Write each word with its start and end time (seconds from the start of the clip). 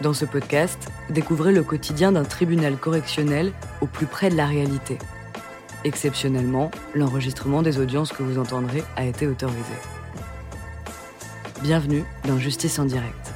Dans 0.00 0.12
ce 0.12 0.24
podcast, 0.24 0.92
découvrez 1.10 1.52
le 1.52 1.64
quotidien 1.64 2.12
d'un 2.12 2.22
tribunal 2.22 2.76
correctionnel 2.76 3.52
au 3.80 3.86
plus 3.86 4.06
près 4.06 4.30
de 4.30 4.36
la 4.36 4.46
réalité. 4.46 4.96
Exceptionnellement, 5.82 6.70
l'enregistrement 6.94 7.62
des 7.62 7.80
audiences 7.80 8.12
que 8.12 8.22
vous 8.22 8.38
entendrez 8.38 8.84
a 8.94 9.04
été 9.04 9.26
autorisé. 9.26 9.74
Bienvenue 11.62 12.04
dans 12.28 12.38
Justice 12.38 12.78
en 12.78 12.84
direct. 12.84 13.34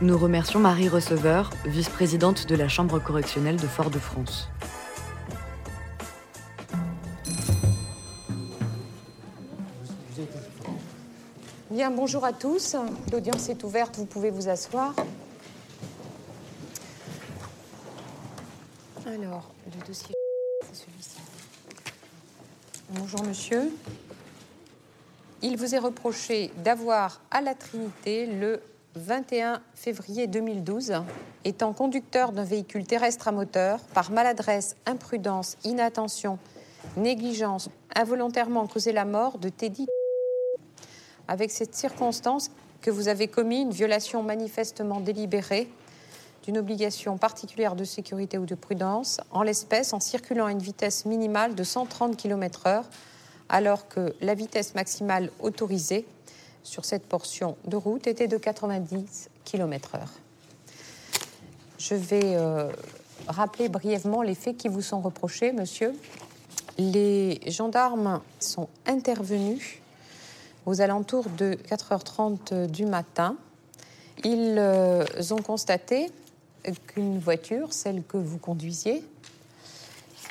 Nous 0.00 0.16
remercions 0.16 0.60
Marie 0.60 0.88
Receveur, 0.88 1.50
vice-présidente 1.66 2.46
de 2.48 2.54
la 2.54 2.68
Chambre 2.68 2.98
correctionnelle 2.98 3.56
de 3.56 3.66
Fort-de-France. 3.66 4.48
Bien, 11.78 11.92
bonjour 11.92 12.24
à 12.24 12.32
tous. 12.32 12.74
L'audience 13.12 13.48
est 13.50 13.62
ouverte, 13.62 13.94
vous 13.98 14.04
pouvez 14.04 14.30
vous 14.30 14.48
asseoir. 14.48 14.96
Alors, 19.06 19.48
le 19.64 19.86
dossier, 19.86 20.12
c'est 20.62 20.74
celui-ci. 20.74 21.18
Bonjour 22.88 23.22
monsieur. 23.22 23.72
Il 25.40 25.56
vous 25.56 25.76
est 25.76 25.78
reproché 25.78 26.50
d'avoir 26.64 27.20
à 27.30 27.40
la 27.40 27.54
Trinité 27.54 28.26
le 28.26 28.60
21 28.96 29.62
février 29.76 30.26
2012, 30.26 30.94
étant 31.44 31.72
conducteur 31.74 32.32
d'un 32.32 32.42
véhicule 32.42 32.88
terrestre 32.88 33.28
à 33.28 33.30
moteur, 33.30 33.78
par 33.94 34.10
maladresse, 34.10 34.74
imprudence, 34.84 35.56
inattention, 35.62 36.40
négligence, 36.96 37.70
involontairement 37.94 38.66
causé 38.66 38.90
la 38.90 39.04
mort 39.04 39.38
de 39.38 39.48
Teddy 39.48 39.86
avec 41.28 41.50
cette 41.50 41.74
circonstance 41.74 42.50
que 42.80 42.90
vous 42.90 43.08
avez 43.08 43.28
commis 43.28 43.62
une 43.62 43.70
violation 43.70 44.22
manifestement 44.22 45.00
délibérée 45.00 45.68
d'une 46.44 46.58
obligation 46.58 47.18
particulière 47.18 47.76
de 47.76 47.84
sécurité 47.84 48.38
ou 48.38 48.46
de 48.46 48.54
prudence, 48.54 49.20
en 49.30 49.42
l'espèce 49.42 49.92
en 49.92 50.00
circulant 50.00 50.46
à 50.46 50.52
une 50.52 50.60
vitesse 50.60 51.04
minimale 51.04 51.54
de 51.54 51.62
130 51.62 52.16
km/h, 52.16 52.84
alors 53.50 53.88
que 53.88 54.14
la 54.20 54.34
vitesse 54.34 54.74
maximale 54.74 55.30
autorisée 55.40 56.06
sur 56.62 56.84
cette 56.84 57.04
portion 57.04 57.56
de 57.66 57.76
route 57.76 58.06
était 58.06 58.28
de 58.28 58.38
90 58.38 59.28
km/h. 59.44 60.00
Je 61.78 61.94
vais 61.94 62.34
euh, 62.36 62.70
rappeler 63.26 63.68
brièvement 63.68 64.22
les 64.22 64.34
faits 64.34 64.56
qui 64.56 64.68
vous 64.68 64.82
sont 64.82 65.00
reprochés, 65.00 65.52
monsieur. 65.52 65.94
Les 66.78 67.40
gendarmes 67.46 68.20
sont 68.40 68.68
intervenus 68.86 69.80
aux 70.68 70.82
alentours 70.82 71.30
de 71.30 71.54
4h30 71.70 72.66
du 72.66 72.84
matin. 72.84 73.36
Ils 74.22 74.56
euh, 74.58 75.02
ont 75.30 75.40
constaté 75.40 76.12
qu'une 76.86 77.18
voiture, 77.18 77.72
celle 77.72 78.02
que 78.02 78.18
vous 78.18 78.36
conduisiez, 78.36 79.02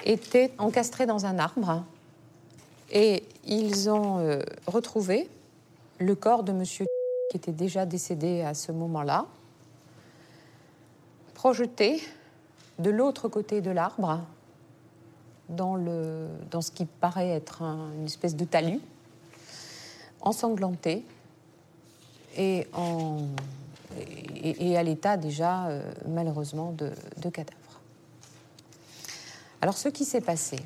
était 0.05 0.53
encastrée 0.59 1.07
dans 1.07 1.25
un 1.25 1.39
arbre 1.39 1.83
et 2.91 3.23
ils 3.45 3.89
ont 3.89 4.19
euh, 4.19 4.43
retrouvé 4.67 5.27
le 5.97 6.13
corps 6.13 6.43
de 6.43 6.51
monsieur 6.51 6.85
qui 7.31 7.37
était 7.37 7.51
déjà 7.51 7.87
décédé 7.87 8.41
à 8.43 8.53
ce 8.53 8.71
moment-là, 8.71 9.25
projeté 11.33 11.99
de 12.77 12.91
l'autre 12.91 13.27
côté 13.27 13.61
de 13.61 13.71
l'arbre, 13.71 14.21
dans, 15.49 15.75
ce 16.61 16.69
qui 16.69 16.85
paraît 16.85 17.29
être 17.29 17.63
une 17.63 18.05
espèce 18.05 18.35
de 18.35 18.45
talus 18.45 18.81
ensanglanté 20.27 21.03
et, 22.37 22.67
à 24.75 24.83
l'état 24.83 25.17
déjà 25.17 25.67
euh, 25.67 25.81
malheureusement 26.07 26.71
de, 26.71 26.91
de 27.21 27.29
cadavre. 27.29 27.57
Alors 29.61 29.77
ce 29.77 29.89
qui 29.89 30.05
s'est 30.05 30.21
passé, 30.21 30.57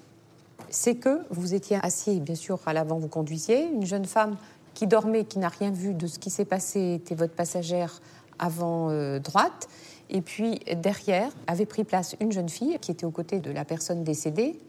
c'est 0.69 0.95
que 0.95 1.21
vous 1.29 1.53
étiez 1.53 1.79
assis, 1.81 2.19
bien 2.19 2.35
sûr, 2.35 2.59
à 2.65 2.73
l'avant, 2.73 2.97
vous 2.97 3.07
conduisiez. 3.07 3.69
Une 3.69 3.85
jeune 3.85 4.05
femme 4.05 4.35
qui 4.73 4.87
dormait, 4.87 5.25
qui 5.25 5.39
n'a 5.39 5.49
rien 5.49 5.71
vu 5.71 5.93
de 5.93 6.07
ce 6.07 6.19
qui 6.19 6.29
s'est 6.29 6.45
passé, 6.45 6.95
était 6.95 7.15
votre 7.15 7.33
passagère 7.33 8.01
avant 8.39 8.89
euh, 8.89 9.19
droite. 9.19 9.69
Et 10.09 10.21
puis 10.21 10.59
derrière 10.75 11.31
avait 11.47 11.65
pris 11.65 11.85
place 11.85 12.17
une 12.19 12.33
jeune 12.33 12.49
fille 12.49 12.77
qui 12.81 12.91
était 12.91 13.05
aux 13.05 13.11
côtés 13.11 13.39
de 13.39 13.51
la 13.51 13.63
personne 13.63 14.03
décédée. 14.03 14.59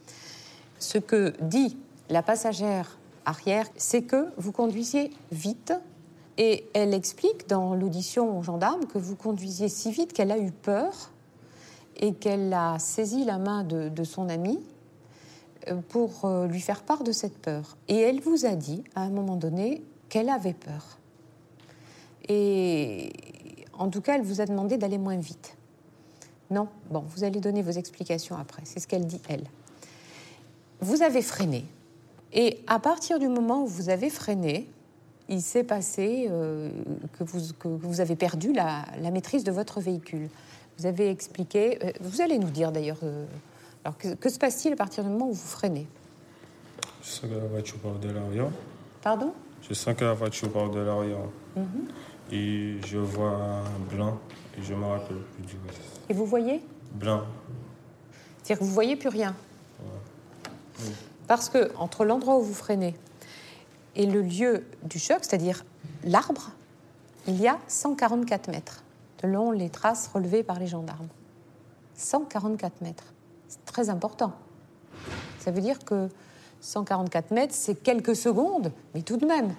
Ce 0.78 0.98
que 0.98 1.34
dit 1.40 1.76
la 2.08 2.22
passagère 2.22 2.98
arrière, 3.24 3.66
c'est 3.76 4.02
que 4.02 4.28
vous 4.36 4.52
conduisiez 4.52 5.10
vite. 5.30 5.72
Et 6.38 6.64
elle 6.72 6.94
explique 6.94 7.48
dans 7.48 7.74
l'audition 7.74 8.38
aux 8.38 8.42
gendarmes 8.42 8.86
que 8.86 8.98
vous 8.98 9.16
conduisiez 9.16 9.68
si 9.68 9.92
vite 9.92 10.12
qu'elle 10.12 10.32
a 10.32 10.38
eu 10.38 10.50
peur 10.50 11.10
et 11.96 12.14
qu'elle 12.14 12.52
a 12.54 12.78
saisi 12.78 13.24
la 13.24 13.38
main 13.38 13.64
de, 13.64 14.04
son 14.04 14.28
ami 14.28 14.58
euh, 15.68 15.76
pour 15.90 16.24
euh, 16.24 16.46
lui 16.46 16.60
faire 16.60 16.82
part 16.82 17.04
de 17.04 17.12
cette 17.12 17.38
peur. 17.38 17.76
Et 17.88 17.98
elle 17.98 18.20
vous 18.20 18.46
a 18.46 18.54
dit, 18.54 18.82
à 18.94 19.02
un 19.02 19.10
moment 19.10 19.36
donné, 19.36 19.82
qu'elle 20.08 20.30
avait 20.30 20.54
peur. 20.54 20.98
Et 22.28 23.12
en 23.72 23.88
tout 23.88 24.00
cas, 24.00 24.14
elle 24.16 24.22
vous 24.22 24.40
a 24.40 24.46
demandé 24.46 24.78
d'aller 24.78 24.98
moins 24.98 25.16
vite. 25.16 25.56
Non 26.50 26.68
Bon, 26.90 27.04
vous 27.08 27.24
allez 27.24 27.40
donner 27.40 27.62
vos 27.62 27.70
explications 27.70 28.36
après. 28.36 28.62
C'est 28.64 28.80
ce 28.80 28.86
qu'elle 28.86 29.06
dit, 29.06 29.20
elle. 29.28 29.44
Vous 30.80 31.02
avez 31.02 31.22
freiné. 31.22 31.64
Et 32.32 32.60
à 32.66 32.78
partir 32.78 33.18
du 33.18 33.28
moment 33.28 33.62
où 33.62 33.66
vous 33.66 33.90
avez 33.90 34.08
freiné, 34.08 34.68
il 35.28 35.42
s'est 35.42 35.64
passé 35.64 36.26
euh, 36.30 36.70
que, 37.18 37.24
vous, 37.24 37.52
que, 37.58 37.68
vous, 37.68 38.00
avez 38.00 38.16
perdu 38.16 38.52
la, 38.52 38.84
maîtrise 39.12 39.44
de 39.44 39.52
votre 39.52 39.80
véhicule. 39.80 40.28
Vous 40.78 40.86
avez 40.86 41.10
expliqué, 41.10 41.78
euh, 41.84 41.92
vous 42.00 42.20
allez 42.20 42.38
nous 42.38 42.50
dire 42.50 42.72
d'ailleurs, 42.72 42.98
euh, 43.02 43.26
alors 43.84 43.96
que, 43.98 44.28
se 44.28 44.38
passe-t-il 44.38 44.72
à 44.72 44.76
partir 44.76 45.04
du 45.04 45.10
moment 45.10 45.28
où 45.28 45.32
vous 45.32 45.48
freinez? 45.48 45.86
Je 47.02 47.08
sens 47.08 47.30
que 47.30 47.34
la 47.34 47.46
voiture 47.46 47.78
part 47.78 47.98
de 47.98 48.10
l'arrière. 48.10 48.50
Pardon? 49.02 49.32
Je 49.68 49.74
sens 49.74 49.94
que 49.94 50.04
la 50.04 50.14
voiture 50.14 50.50
part 50.50 50.70
de 50.70 50.80
l'arrière. 50.80 51.18
Mhm. 51.56 51.88
Et 52.30 52.76
je 52.86 52.98
vois 52.98 53.62
blanc 53.90 54.18
et 54.58 54.62
je 54.62 54.74
me 54.74 54.86
rappelle 54.86 55.18
plus 55.34 55.44
du 55.44 55.56
reste. 55.66 55.80
Et 56.08 56.14
vous 56.14 56.24
voyez? 56.24 56.62
Blanc. 56.94 57.22
C'est-à-dire 58.42 58.60
que 58.60 58.64
vous 58.64 58.72
voyez 58.72 58.96
plus 58.96 59.08
rien? 59.08 59.34
Oui. 60.78 60.92
Parce 61.32 61.48
que 61.48 61.72
entre 61.78 62.04
l'endroit 62.04 62.36
où 62.36 62.42
vous 62.42 62.52
freinez 62.52 62.94
et 63.96 64.04
le 64.04 64.20
lieu 64.20 64.66
du 64.82 64.98
choc, 64.98 65.20
c'est-à-dire 65.22 65.64
l'arbre, 66.04 66.50
il 67.26 67.40
y 67.40 67.48
a 67.48 67.58
144 67.68 68.48
mètres, 68.48 68.84
selon 69.18 69.50
les 69.50 69.70
traces 69.70 70.10
relevées 70.12 70.42
par 70.42 70.58
les 70.58 70.66
gendarmes. 70.66 71.08
144 71.94 72.82
mètres. 72.82 73.14
C'est 73.48 73.64
très 73.64 73.88
important. 73.88 74.34
Ça 75.38 75.50
veut 75.50 75.62
dire 75.62 75.78
que 75.86 76.10
144 76.60 77.30
mètres, 77.30 77.54
c'est 77.56 77.76
quelques 77.76 78.14
secondes, 78.14 78.70
mais 78.94 79.00
tout 79.00 79.16
de 79.16 79.24
même. 79.24 79.54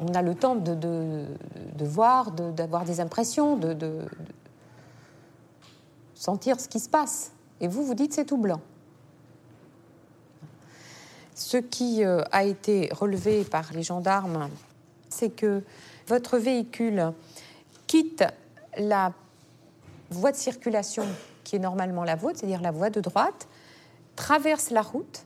On 0.00 0.14
a 0.14 0.22
le 0.22 0.34
temps 0.34 0.54
de, 0.54 0.74
de, 0.74 1.84
voir, 1.84 2.30
d'avoir 2.30 2.86
des 2.86 3.00
impressions, 3.00 3.58
de, 3.58 3.74
de 3.74 3.98
sentir 6.14 6.58
ce 6.58 6.66
qui 6.66 6.80
se 6.80 6.88
passe. 6.88 7.32
Et 7.60 7.68
vous, 7.68 7.84
vous 7.84 7.94
dites 7.94 8.14
c'est 8.14 8.24
tout 8.24 8.38
blanc. 8.38 8.62
Ce 11.34 11.56
qui 11.56 12.04
euh, 12.04 12.22
a 12.30 12.44
été 12.44 12.88
relevé 12.92 13.44
par 13.44 13.72
les 13.72 13.82
gendarmes, 13.82 14.48
c'est 15.08 15.30
que 15.30 15.62
votre 16.06 16.38
véhicule 16.38 17.12
quitte 17.88 18.24
la 18.78 19.12
voie 20.10 20.30
de 20.30 20.36
circulation 20.36 21.04
qui 21.42 21.56
est 21.56 21.58
normalement 21.58 22.04
la 22.04 22.14
vôtre, 22.14 22.38
c'est-à-dire 22.38 22.60
la 22.60 22.70
voie 22.70 22.90
de 22.90 23.00
droite, 23.00 23.48
traverse 24.16 24.70
la 24.70 24.82
route, 24.82 25.24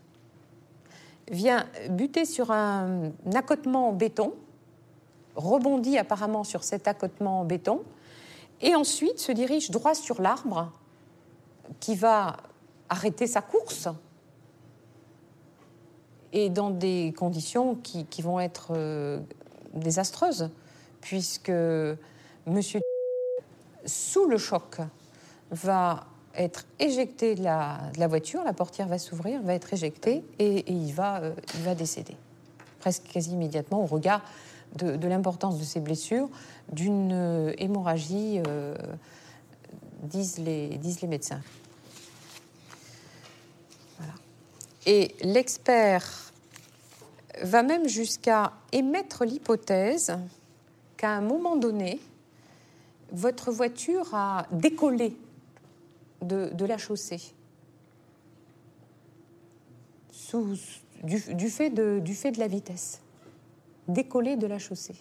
vient 1.31 1.67
buter 1.91 2.25
sur 2.25 2.51
un 2.51 3.13
accotement 3.35 3.91
en 3.91 3.93
béton, 3.93 4.35
rebondit 5.37 5.99
apparemment 5.99 6.43
sur 6.43 6.65
cet 6.65 6.89
accotement 6.89 7.41
en 7.41 7.45
béton, 7.45 7.83
et 8.61 8.75
ensuite 8.75 9.19
se 9.19 9.31
dirige 9.31 9.71
droit 9.71 9.95
sur 9.95 10.23
l'arbre 10.23 10.73
qui 11.81 11.95
va 11.95 12.39
arrêter 12.89 13.27
sa 13.27 13.43
course 13.43 13.89
et 16.33 16.51
dans 16.51 16.71
des 16.71 17.15
conditions 17.17 17.77
qui, 17.77 18.23
vont 18.23 18.41
être 18.41 18.73
euh, 18.77 19.21
désastreuses, 19.75 20.51
puisque 21.01 21.53
Monsieur 22.47 22.81
sous 23.85 24.27
le 24.27 24.39
choc 24.39 24.79
va 25.51 26.07
être 26.35 26.65
éjecté 26.79 27.35
de 27.35 27.43
la, 27.43 27.79
la 27.97 28.07
voiture, 28.07 28.43
la 28.45 28.53
portière 28.53 28.87
va 28.87 28.99
s'ouvrir, 28.99 29.43
va 29.43 29.55
être 29.55 29.73
éjecté 29.73 30.25
et, 30.39 30.71
il, 30.71 30.93
va, 30.93 31.21
euh, 31.21 31.35
il 31.55 31.63
va 31.63 31.75
décéder, 31.75 32.17
presque 32.81 33.05
quasi 33.05 33.33
immédiatement 33.33 33.83
au 33.83 33.87
regard 33.87 34.23
de, 34.77 35.09
l'importance 35.09 35.59
de 35.59 35.65
ces 35.65 35.81
blessures, 35.81 36.29
d'une 36.71 37.13
euh, 37.13 37.53
hémorragie, 37.59 38.41
disent, 40.03 40.39
les, 40.39 40.69
disent 40.79 41.01
les 41.01 41.09
médecins. 41.09 41.41
Et 44.87 45.15
l'expert 45.23 46.33
va 47.43 47.63
même 47.63 47.89
jusqu'à 47.89 48.53
émettre 48.73 49.25
l'hypothèse 49.25 50.17
qu'à 50.97 51.11
un 51.11 51.21
moment 51.21 51.57
donné, 51.57 52.01
votre 53.13 53.51
voiture 53.51 54.15
a 54.15 54.47
décollé 54.51 55.17
de, 56.23 56.65
la 56.65 56.79
chaussée 56.79 57.21
sous, 60.11 60.57
du, 61.05 61.23
du 61.35 61.49
fait 61.49 61.71
de, 61.71 62.01
du 62.01 62.15
fait 62.15 62.33
de 62.33 62.41
la 62.41 62.49
vitesse. 62.49 63.01
Décollé 63.87 64.37
de 64.37 64.47
la 64.47 64.59
chaussée. 64.59 64.97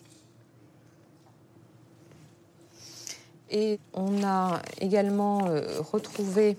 Et 3.50 3.80
on 3.94 4.24
a 4.24 4.62
également 4.82 5.48
euh, 5.48 5.82
retrouvé 5.82 6.58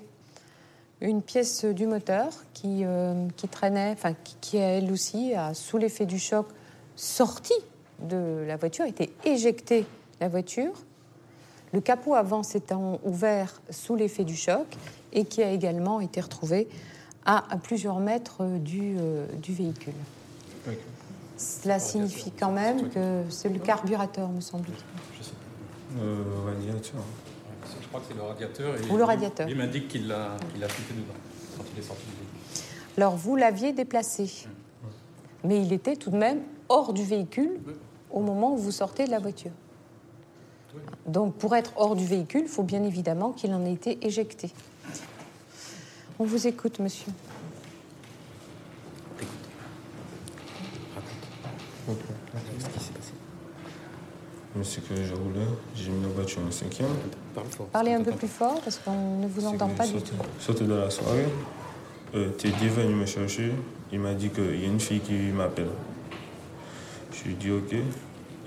une 1.00 1.22
pièce 1.22 1.64
du 1.64 1.86
moteur 1.86 2.30
qui, 2.54 2.84
euh, 2.84 3.26
qui 3.36 3.48
traînait, 3.48 3.92
enfin 3.92 4.14
qui, 4.24 4.36
qui, 4.40 4.56
elle 4.56 4.90
aussi, 4.90 5.34
a, 5.34 5.54
sous 5.54 5.78
l'effet 5.78 6.06
du 6.06 6.18
choc, 6.18 6.46
sorti 6.96 7.54
de 8.00 8.44
la 8.46 8.56
voiture, 8.56 8.84
était 8.84 9.10
éjectée 9.24 9.82
de 9.82 9.86
la 10.20 10.28
voiture. 10.28 10.72
Le 11.72 11.80
capot 11.80 12.14
avant 12.14 12.42
s'étant 12.42 12.98
ouvert 13.04 13.60
sous 13.70 13.94
l'effet 13.94 14.24
du 14.24 14.36
choc 14.36 14.66
et 15.12 15.24
qui 15.24 15.42
a 15.42 15.50
également 15.50 16.00
été 16.00 16.20
retrouvé 16.20 16.68
à, 17.24 17.44
à 17.52 17.58
plusieurs 17.58 18.00
mètres 18.00 18.44
du, 18.58 18.96
euh, 18.98 19.26
du 19.42 19.52
véhicule. 19.52 19.94
Cela 21.36 21.78
signifie 21.78 22.32
quand 22.32 22.50
même 22.50 22.88
que 22.90 23.22
c'est 23.30 23.48
le 23.48 23.60
carburateur, 23.60 24.28
me 24.28 24.40
semble-t-il. 24.40 24.74
Je 25.18 25.24
sais 25.24 25.32
Euh, 26.00 26.22
radiateur. 26.44 27.00
Je 27.80 27.88
crois 27.88 28.00
que 28.00 28.06
c'est 28.08 28.14
le 28.14 28.22
radiateur. 28.22 28.74
Et 28.76 28.90
Ou 28.90 28.96
le 28.96 29.04
radiateur. 29.04 29.48
Il 29.48 29.56
m'indique 29.56 29.88
qu'il 29.88 30.08
l'a 30.08 30.36
qu'il 30.52 30.62
a 30.62 30.68
foutu 30.68 30.92
dedans 30.92 31.14
quand 31.56 31.64
il 31.74 31.78
est 31.78 31.82
sorti 31.86 32.02
du 32.04 32.10
véhicule. 32.10 32.64
Alors 32.96 33.16
vous 33.16 33.36
l'aviez 33.36 33.72
déplacé, 33.72 34.46
mais 35.44 35.62
il 35.62 35.72
était 35.72 35.96
tout 35.96 36.10
de 36.10 36.16
même 36.16 36.40
hors 36.68 36.92
du 36.92 37.04
véhicule 37.04 37.60
au 38.10 38.20
moment 38.20 38.54
où 38.54 38.56
vous 38.56 38.72
sortez 38.72 39.04
de 39.04 39.10
la 39.10 39.18
voiture. 39.18 39.52
Donc 41.06 41.34
pour 41.34 41.56
être 41.56 41.72
hors 41.76 41.96
du 41.96 42.04
véhicule, 42.04 42.42
il 42.42 42.48
faut 42.48 42.62
bien 42.62 42.82
évidemment 42.82 43.32
qu'il 43.32 43.52
en 43.54 43.64
ait 43.64 43.72
été 43.72 44.04
éjecté. 44.06 44.50
On 46.18 46.24
vous 46.24 46.46
écoute, 46.46 46.80
monsieur. 46.80 47.12
Ok. 51.88 51.96
Qu'est-ce 52.58 52.68
qui 52.70 52.80
s'est 52.80 52.92
passé 52.92 53.12
C'est 54.62 54.87
que 54.87 54.94
je 54.96 55.14
roulais, 55.14 55.46
j'ai 55.75 55.90
mis 55.90 56.02
la 56.02 56.08
voiture 56.08 56.40
en 56.46 56.50
cinquième. 56.50 56.88
Parle 57.34 57.46
fort. 57.49 57.66
Parlez 57.66 57.93
un 57.93 58.02
peu 58.02 58.12
plus 58.12 58.28
fort 58.28 58.60
parce 58.62 58.78
qu'on 58.78 59.19
ne 59.20 59.26
vous 59.28 59.46
entend 59.46 59.69
pas 59.69 59.87
du 59.87 59.94
tout. 59.94 60.14
Sauté 60.40 60.64
de 60.64 60.75
la 60.75 60.90
soirée, 60.90 61.26
euh, 62.14 62.31
Teddy 62.31 62.66
est 62.66 62.69
venu 62.69 62.94
me 62.94 63.06
chercher. 63.06 63.52
Il 63.93 64.00
m'a 64.00 64.14
dit 64.14 64.31
qu'il 64.31 64.60
y 64.60 64.64
a 64.64 64.66
une 64.69 64.81
fille 64.81 65.00
qui 65.00 65.12
m'appelle. 65.12 65.69
Je 67.12 67.25
lui 67.25 67.32
ai 67.32 67.34
dit 67.34 67.50
ok. 67.50 67.72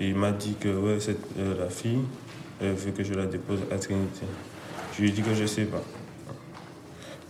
Et 0.00 0.08
il 0.08 0.14
m'a 0.14 0.32
dit 0.32 0.54
que 0.58 0.68
ouais, 0.68 0.98
c'est 1.00 1.16
euh, 1.38 1.58
la 1.58 1.68
fille 1.68 2.00
elle 2.60 2.74
veut 2.74 2.92
que 2.92 3.02
je 3.02 3.14
la 3.14 3.26
dépose 3.26 3.58
à 3.72 3.76
Trinité. 3.78 4.24
Je 4.94 5.02
lui 5.02 5.08
ai 5.08 5.12
dit 5.12 5.22
que 5.22 5.34
je 5.34 5.46
sais 5.46 5.64
pas. 5.64 5.82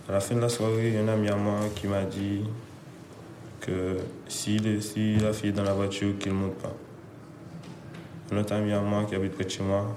À 0.07 0.11
la 0.11 0.19
fin 0.19 0.35
de 0.35 0.41
la 0.41 0.49
soirée, 0.49 0.89
il 0.89 0.93
y 0.93 0.97
a 0.97 1.01
un 1.01 1.07
ami 1.07 1.29
à 1.29 1.35
moi 1.35 1.59
qui 1.75 1.87
m'a 1.87 2.03
dit 2.03 2.41
que 3.61 3.97
si, 4.27 4.59
le- 4.59 4.79
si 4.81 5.15
la 5.15 5.33
fille 5.33 5.49
est 5.49 5.53
dans 5.53 5.63
la 5.63 5.73
voiture, 5.73 6.13
qu'il 6.19 6.33
ne 6.33 6.37
monte 6.37 6.55
pas. 6.55 6.73
Un 8.33 8.37
autre 8.37 8.55
ami 8.55 8.71
à 8.71 8.81
moi 8.81 9.05
qui 9.05 9.13
habite 9.13 9.33
près 9.33 9.43
de 9.43 9.49
chez 9.49 9.61
moi, 9.61 9.95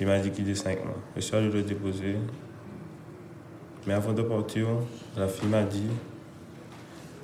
il 0.00 0.08
m'a 0.08 0.18
dit 0.18 0.32
qu'il 0.32 0.44
descend 0.44 0.68
avec 0.68 0.84
moi. 0.84 0.96
Je 1.14 1.20
suis 1.20 1.36
allé 1.36 1.48
le 1.48 1.62
déposer. 1.62 2.16
Mais 3.86 3.94
avant 3.94 4.12
de 4.12 4.22
partir, 4.22 4.66
la 5.16 5.28
fille 5.28 5.48
m'a 5.48 5.62
dit, 5.62 5.86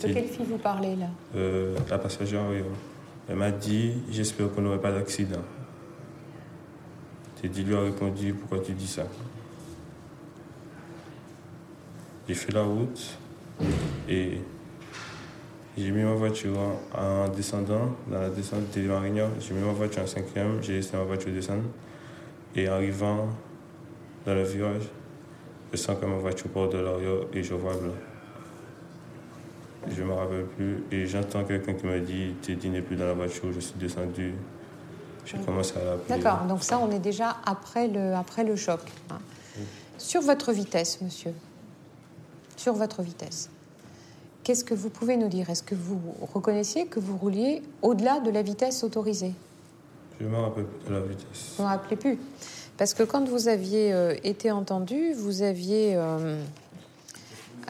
De 0.04 0.12
quelle 0.12 0.28
fille 0.28 0.46
vous 0.48 0.58
parlez 0.58 0.94
là? 0.94 1.06
Euh, 1.34 1.76
la 1.88 1.98
passagère, 1.98 2.42
oui, 2.48 2.58
elle 3.28 3.34
m'a 3.34 3.50
dit, 3.50 3.94
j'espère 4.08 4.52
qu'on 4.52 4.60
n'aurait 4.60 4.80
pas 4.80 4.92
d'accident. 4.92 5.42
Teddy 7.42 7.64
lui 7.64 7.74
a 7.74 7.80
répondu, 7.80 8.34
pourquoi 8.34 8.60
tu 8.60 8.72
dis 8.72 8.86
ça? 8.86 9.06
J'ai 12.28 12.34
fait 12.34 12.52
la 12.52 12.62
route 12.62 13.18
et 14.08 14.38
j'ai 15.78 15.90
mis 15.90 16.02
ma 16.02 16.14
voiture 16.14 16.56
en, 16.58 17.00
en 17.02 17.28
descendant, 17.28 17.94
dans 18.08 18.20
la 18.20 18.28
descente 18.30 18.70
de 18.76 18.80
Marignan, 18.88 19.28
j'ai 19.40 19.54
mis 19.54 19.64
ma 19.64 19.72
voiture 19.72 20.02
en 20.02 20.06
cinquième, 20.06 20.62
j'ai 20.62 20.74
laissé 20.74 20.96
ma 20.96 21.04
voiture 21.04 21.32
descendre. 21.32 21.62
Et 22.54 22.66
arrivant 22.68 23.28
dans 24.26 24.34
le 24.34 24.42
virage, 24.42 24.82
je 25.72 25.76
sens 25.76 25.96
que 26.00 26.06
ma 26.06 26.16
voiture 26.16 26.48
part 26.50 26.68
de 26.68 26.78
l'arrière 26.78 27.20
et 27.32 27.42
je 27.42 27.54
vois 27.54 27.74
blanc. 27.74 27.94
Je 29.88 30.02
ne 30.02 30.08
me 30.08 30.12
rappelle 30.12 30.44
plus 30.56 30.82
et 30.90 31.06
j'entends 31.06 31.44
quelqu'un 31.44 31.72
qui 31.74 31.86
me 31.86 32.00
dit 32.00 32.34
Teddy 32.42 32.68
n'est 32.68 32.82
plus 32.82 32.96
dans 32.96 33.06
la 33.06 33.14
voiture, 33.14 33.50
je 33.52 33.60
suis 33.60 33.78
descendu. 33.78 34.34
J'ai 35.24 35.38
commencé 35.38 35.74
à 35.78 35.84
l'appeler. 35.84 36.20
D'accord, 36.20 36.44
donc 36.46 36.62
ça, 36.64 36.78
on 36.78 36.90
est 36.90 36.98
déjà 36.98 37.36
après 37.46 37.86
le, 37.88 38.14
après 38.14 38.42
le 38.44 38.56
choc. 38.56 38.80
hein. 39.10 39.18
Sur 39.96 40.22
votre 40.22 40.50
vitesse, 40.52 41.00
monsieur, 41.02 41.32
sur 42.56 42.72
votre 42.74 43.00
vitesse, 43.02 43.48
qu'est-ce 44.44 44.64
que 44.64 44.74
vous 44.74 44.90
pouvez 44.90 45.16
nous 45.16 45.28
dire? 45.28 45.50
Est-ce 45.50 45.62
que 45.62 45.74
vous 45.74 46.00
reconnaissiez 46.32 46.86
que 46.86 47.00
vous 47.00 47.16
rouliez 47.16 47.62
au-delà 47.82 48.20
de 48.20 48.30
la 48.30 48.42
vitesse 48.42 48.84
autorisée? 48.84 49.32
Je 50.18 50.26
ne 50.26 50.30
me 50.30 50.36
rappelle 50.36 50.64
plus 50.64 50.88
de 50.88 50.94
la 50.94 51.00
vitesse. 51.00 51.54
Vous 51.56 51.62
ne 51.62 51.68
rappelez 51.68 51.96
plus? 51.96 52.18
Parce 52.76 52.94
que 52.94 53.02
quand 53.02 53.28
vous 53.28 53.48
aviez 53.48 53.92
euh, 53.92 54.14
été 54.24 54.50
entendu, 54.50 55.12
vous 55.12 55.42
aviez 55.42 55.96
euh, 55.96 56.42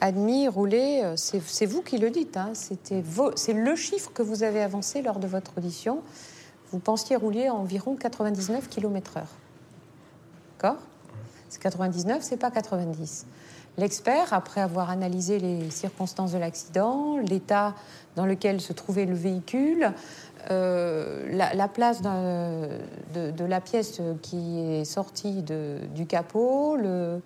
admis 0.00 0.48
rouler, 0.48 1.00
euh, 1.02 1.14
c'est 1.16 1.66
vous 1.66 1.82
qui 1.82 1.98
le 1.98 2.10
dites, 2.10 2.36
hein, 2.36 2.52
c'est 2.54 3.52
le 3.52 3.76
chiffre 3.76 4.10
que 4.12 4.22
vous 4.22 4.42
avez 4.42 4.62
avancé 4.62 5.02
lors 5.02 5.18
de 5.18 5.26
votre 5.26 5.58
audition. 5.58 6.02
Vous 6.72 6.78
pensiez 6.78 7.16
rouler 7.16 7.48
à 7.48 7.54
environ 7.54 7.96
99 7.96 8.68
km/h. 8.68 9.22
D'accord? 10.56 10.80
C'est 11.48 11.60
99, 11.60 12.22
c'est 12.22 12.36
pas 12.36 12.50
90. 12.50 13.26
L'expert, 13.78 14.32
après 14.32 14.60
avoir 14.60 14.90
analysé 14.90 15.38
les 15.38 15.70
circonstances 15.70 16.32
de 16.32 16.38
l'accident, 16.38 17.18
l'état 17.18 17.74
dans 18.16 18.26
lequel 18.26 18.60
se 18.60 18.72
trouvait 18.72 19.06
le 19.06 19.14
véhicule, 19.14 19.92
euh, 20.50 21.28
la, 21.30 21.54
la 21.54 21.68
place 21.68 22.02
de, 22.02 23.44
la 23.44 23.60
pièce 23.60 24.00
qui 24.22 24.58
est 24.58 24.84
sortie 24.84 25.42
du 25.42 26.06
capot, 26.06 26.76
le, 26.76 27.20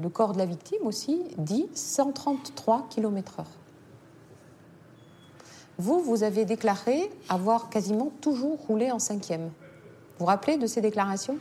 le 0.00 0.08
corps 0.08 0.32
de 0.32 0.38
la 0.38 0.46
victime 0.46 0.86
aussi, 0.86 1.22
dit 1.38 1.68
133 1.74 2.86
km/h. 2.90 3.44
Vous, 5.78 6.00
vous 6.00 6.22
avez 6.24 6.44
déclaré 6.44 7.10
avoir 7.28 7.70
quasiment 7.70 8.10
toujours 8.20 8.58
roulé 8.66 8.90
en 8.90 8.98
cinquième. 8.98 9.44
Vous 9.44 9.50
vous 10.20 10.26
rappelez 10.26 10.58
de 10.58 10.66
ces 10.66 10.80
déclarations? 10.80 11.38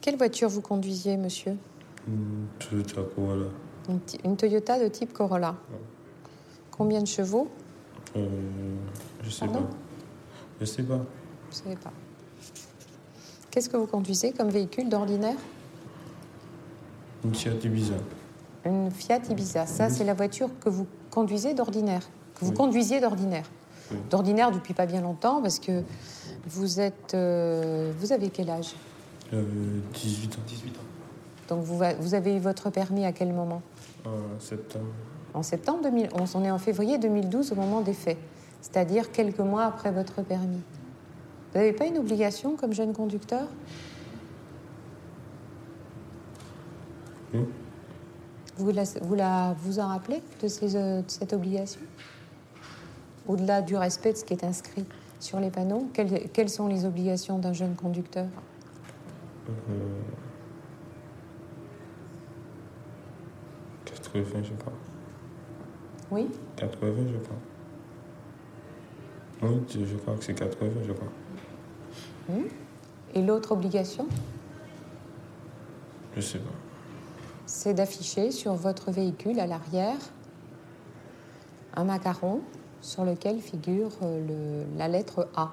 Quelle 0.00 0.16
voiture 0.16 0.48
vous 0.48 0.60
conduisiez, 0.62 1.16
monsieur 1.16 1.56
Une 2.08 2.46
Toyota 2.58 3.02
Corolla. 3.14 3.46
une, 4.24 4.36
Toyota 4.36 4.78
de 4.82 4.88
type 4.88 5.12
Corolla. 5.12 5.56
Combien 6.70 7.00
de 7.02 7.06
chevaux 7.06 7.48
Euh, 8.16 8.26
je 9.22 9.30
sais 9.30 9.44
Pardon 9.46 9.60
pas. 9.62 9.70
Je 10.60 10.64
sais 10.64 10.82
pas. 10.82 10.96
Vous 10.96 11.02
ne 11.50 11.54
savez 11.54 11.76
pas. 11.76 11.92
Qu'est-ce 13.50 13.68
que 13.68 13.76
vous 13.76 13.86
conduisez 13.86 14.32
comme 14.32 14.48
véhicule 14.48 14.88
d'ordinaire 14.88 15.36
Une 17.24 17.34
Fiat 17.34 17.52
Ibiza. 17.62 17.94
Une 18.64 18.90
Fiat 18.90 19.20
Ibiza. 19.28 19.66
Ça, 19.66 19.90
c'est 19.90 20.04
la 20.04 20.14
voiture 20.14 20.48
que 20.60 20.68
vous 20.68 20.86
conduisez 21.10 21.52
d'ordinaire, 21.54 22.02
que 22.36 22.44
vous 22.44 22.50
Oui. 22.52 22.56
conduisiez 22.56 23.00
d'ordinaire. 23.00 23.44
Oui. 23.90 23.98
D'ordinaire 24.08 24.50
depuis 24.52 24.72
pas 24.72 24.86
bien 24.86 25.00
longtemps, 25.00 25.42
parce 25.42 25.58
que 25.58 25.82
vous 26.46 26.78
êtes, 26.80 27.12
euh, 27.14 27.92
vous 27.98 28.12
avez 28.12 28.30
quel 28.30 28.48
âge? 28.50 28.74
Euh, 29.32 29.44
18 29.94 30.34
ans. 30.34 30.40
18 30.46 30.68
ans. 30.70 30.80
Donc 31.48 31.64
vous, 31.64 32.14
avez 32.14 32.36
eu 32.36 32.38
votre 32.38 32.70
permis 32.70 33.04
à 33.04 33.12
quel 33.12 33.32
moment? 33.32 33.62
En 34.06 34.38
septembre. 34.40 34.86
En 35.34 35.42
septembre 35.42 35.82
2011. 35.84 36.34
On 36.36 36.44
est 36.44 36.50
en 36.50 36.58
février 36.58 36.98
2012 36.98 37.52
au 37.52 37.54
moment 37.56 37.80
des 37.80 37.92
faits, 37.92 38.18
c'est-à-dire 38.60 39.10
quelques 39.12 39.40
mois 39.40 39.64
après 39.64 39.90
votre 39.90 40.22
permis. 40.22 40.60
Vous 41.52 41.58
n'avez 41.58 41.72
pas 41.72 41.86
une 41.86 41.98
obligation 41.98 42.54
comme 42.56 42.72
jeune 42.72 42.92
conducteur? 42.92 43.46
Oui. 47.34 47.40
Vous, 48.56 48.70
la, 48.72 48.82
vous, 49.02 49.14
la- 49.14 49.54
vous 49.58 49.78
en 49.80 49.88
rappelez 49.88 50.22
de, 50.42 50.48
ces, 50.48 50.76
euh, 50.76 50.98
de 51.02 51.10
cette 51.10 51.32
obligation? 51.32 51.80
Au-delà 53.26 53.62
du 53.62 53.76
respect 53.76 54.12
de 54.12 54.18
ce 54.18 54.24
qui 54.24 54.34
est 54.34 54.44
inscrit 54.44 54.84
sur 55.18 55.40
les 55.40 55.50
panneaux, 55.50 55.88
quelles, 55.92 56.28
quelles 56.32 56.48
sont 56.50 56.66
les 56.66 56.84
obligations 56.84 57.38
d'un 57.38 57.52
jeune 57.52 57.74
conducteur? 57.74 58.26
Euh, 58.26 58.49
80, 63.84 64.42
je 64.44 64.52
crois. 64.54 64.72
Oui 66.10 66.28
80, 66.56 66.90
je 67.12 67.18
crois. 67.18 67.36
Oui, 69.42 69.60
je 69.70 69.96
crois 69.96 70.16
que 70.16 70.24
c'est 70.24 70.34
80, 70.34 70.70
je 70.86 70.92
crois. 70.92 71.08
Et 73.14 73.22
l'autre 73.22 73.52
obligation, 73.52 74.06
Je 76.14 76.20
sais 76.20 76.38
pas. 76.38 76.50
c'est 77.46 77.74
d'afficher 77.74 78.30
sur 78.30 78.54
votre 78.54 78.90
véhicule 78.92 79.40
à 79.40 79.46
l'arrière 79.46 79.96
un 81.74 81.84
macaron 81.84 82.40
sur 82.80 83.04
lequel 83.04 83.40
figure 83.40 83.90
euh, 84.02 84.64
le- 84.72 84.78
la 84.78 84.86
lettre 84.88 85.28
A, 85.36 85.52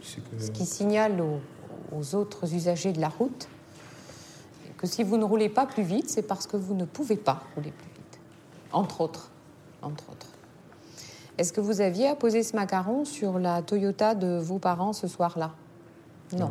ce 0.00 0.50
qui 0.52 0.64
signale 0.66 1.20
aux, 1.20 1.40
aux 1.96 2.14
autres 2.14 2.54
usagers 2.54 2.92
de 2.92 3.00
la 3.00 3.08
route 3.08 3.48
que 4.82 4.88
si 4.88 5.04
vous 5.04 5.16
ne 5.16 5.24
roulez 5.24 5.48
pas 5.48 5.64
plus 5.64 5.84
vite, 5.84 6.10
c'est 6.10 6.22
parce 6.22 6.48
que 6.48 6.56
vous 6.56 6.74
ne 6.74 6.84
pouvez 6.84 7.16
pas 7.16 7.44
rouler 7.54 7.70
plus 7.70 7.90
vite. 7.94 8.20
Entre 8.72 9.00
autres. 9.00 9.30
Entre 9.80 10.10
autres. 10.10 10.26
Est-ce 11.38 11.52
que 11.52 11.60
vous 11.60 11.80
aviez 11.80 12.08
apposé 12.08 12.42
ce 12.42 12.56
macaron 12.56 13.04
sur 13.04 13.38
la 13.38 13.62
Toyota 13.62 14.16
de 14.16 14.38
vos 14.38 14.58
parents 14.58 14.92
ce 14.92 15.06
soir-là? 15.06 15.52
Non. 16.32 16.50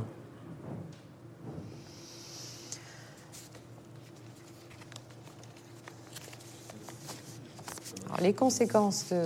Alors, 8.07 8.21
les 8.21 8.33
conséquences, 8.33 9.09
de, 9.09 9.25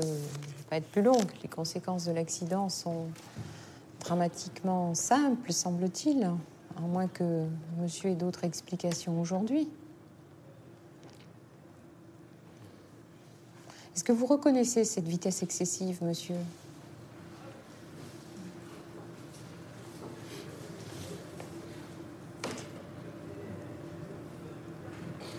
pas 0.68 0.78
être 0.78 0.90
plus 0.90 1.04
longue, 1.04 1.30
les 1.44 1.50
conséquences 1.50 2.06
de 2.06 2.12
l'accident 2.12 2.70
sont 2.70 3.06
dramatiquement 4.06 4.94
simples, 4.94 5.52
semble-t-il, 5.52 6.30
à 6.78 6.82
moins 6.82 7.08
que 7.08 7.48
monsieur 7.80 8.12
ait 8.12 8.16
d'autres 8.16 8.44
explications 8.44 9.20
aujourd'hui. 9.20 9.68
Est-ce 13.96 14.04
que 14.04 14.12
vous 14.12 14.28
reconnaissez 14.28 14.84
cette 14.84 15.08
vitesse 15.08 15.42
excessive, 15.42 16.04
monsieur 16.04 16.36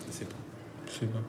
Je 0.07 0.11
sais 0.11 0.25
pas. 0.25 0.35
Je 0.87 0.91
sais 0.91 1.05
pas. 1.05 1.19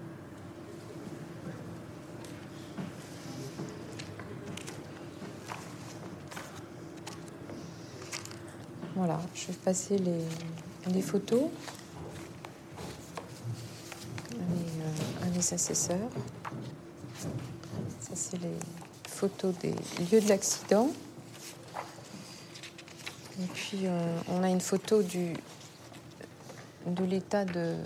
Voilà, 8.98 9.20
je 9.32 9.46
vais 9.46 9.52
passer 9.52 9.96
les, 9.96 11.02
photos 11.02 11.44
à 14.32 14.34
mes, 14.34 14.82
euh, 14.82 15.30
mes 15.32 15.38
assesseurs. 15.38 16.10
Ça, 18.00 18.10
c'est 18.16 18.42
les 18.42 18.58
photos 19.06 19.54
des 19.58 19.70
lieux 20.10 20.20
de 20.20 20.28
l'accident. 20.28 20.90
Et 23.40 23.46
puis, 23.54 23.82
euh, 23.84 24.18
on 24.30 24.42
a 24.42 24.48
une 24.48 24.60
photo 24.60 25.00
du, 25.04 25.32
de 26.84 27.04
l'état 27.04 27.44
de, 27.44 27.76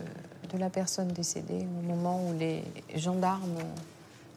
de 0.51 0.59
la 0.59 0.71
personne 0.71 1.09
décédée 1.09 1.67
au 1.79 1.87
moment 1.87 2.27
où 2.27 2.33
les 2.39 2.65
gendarmes 2.95 3.59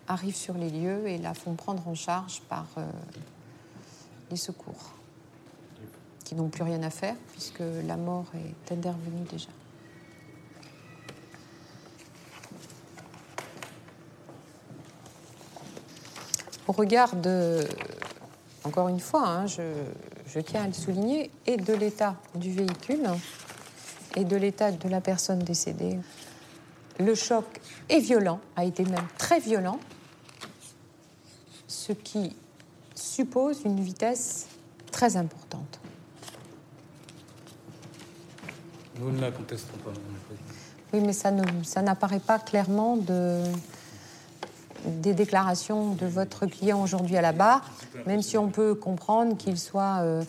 arrivent 0.09 0.35
sur 0.35 0.55
les 0.55 0.71
lieux 0.71 1.07
et 1.07 1.19
la 1.19 1.33
font 1.33 1.53
prendre 1.53 1.87
en 1.87 1.95
charge 1.95 2.41
par 2.49 2.67
euh, 2.77 2.85
les 4.29 4.35
secours 4.35 4.95
qui 6.25 6.35
n'ont 6.35 6.49
plus 6.49 6.63
rien 6.63 6.83
à 6.83 6.89
faire 6.89 7.15
puisque 7.31 7.63
la 7.87 7.95
mort 7.95 8.25
est 8.35 8.73
intervenue 8.73 9.23
déjà. 9.31 9.47
Au 16.67 16.71
regard 16.71 17.15
de, 17.15 17.65
encore 18.63 18.89
une 18.89 18.99
fois, 18.99 19.27
hein, 19.27 19.45
je, 19.45 19.61
je 20.27 20.39
tiens 20.39 20.63
à 20.63 20.67
le 20.67 20.73
souligner, 20.73 21.29
et 21.45 21.57
de 21.57 21.73
l'état 21.73 22.15
du 22.33 22.51
véhicule 22.51 23.07
et 24.15 24.25
de 24.25 24.35
l'état 24.35 24.71
de 24.71 24.89
la 24.89 24.99
personne 24.99 25.39
décédée, 25.39 25.99
le 26.99 27.13
choc 27.13 27.45
est 27.87 27.99
violent, 27.99 28.39
a 28.55 28.65
été 28.65 28.83
même 28.83 29.07
très 29.17 29.39
violent, 29.39 29.79
ce 31.67 31.91
qui 31.91 32.35
suppose 32.95 33.61
une 33.63 33.79
vitesse 33.79 34.47
très 34.91 35.17
importante. 35.17 35.79
Nous 38.99 39.11
ne 39.11 39.19
la 39.21 39.31
contestons 39.31 39.77
pas. 39.83 39.91
Oui, 40.93 41.01
mais 41.05 41.13
ça 41.13 41.31
ne- 41.31 41.63
ça 41.63 41.81
n'apparaît 41.81 42.19
pas 42.19 42.39
clairement 42.39 42.95
de, 42.95 43.41
des 44.85 45.13
déclarations 45.13 45.93
de 45.95 46.05
votre 46.05 46.45
client 46.45 46.81
aujourd'hui 46.81 47.17
à 47.17 47.21
la 47.21 47.33
barre, 47.33 47.69
même 48.05 48.21
si 48.21 48.37
on 48.37 48.49
peut 48.49 48.75
comprendre 48.75 49.35
qu'il 49.35 49.59
soit 49.59 49.99
euh, 50.01 50.23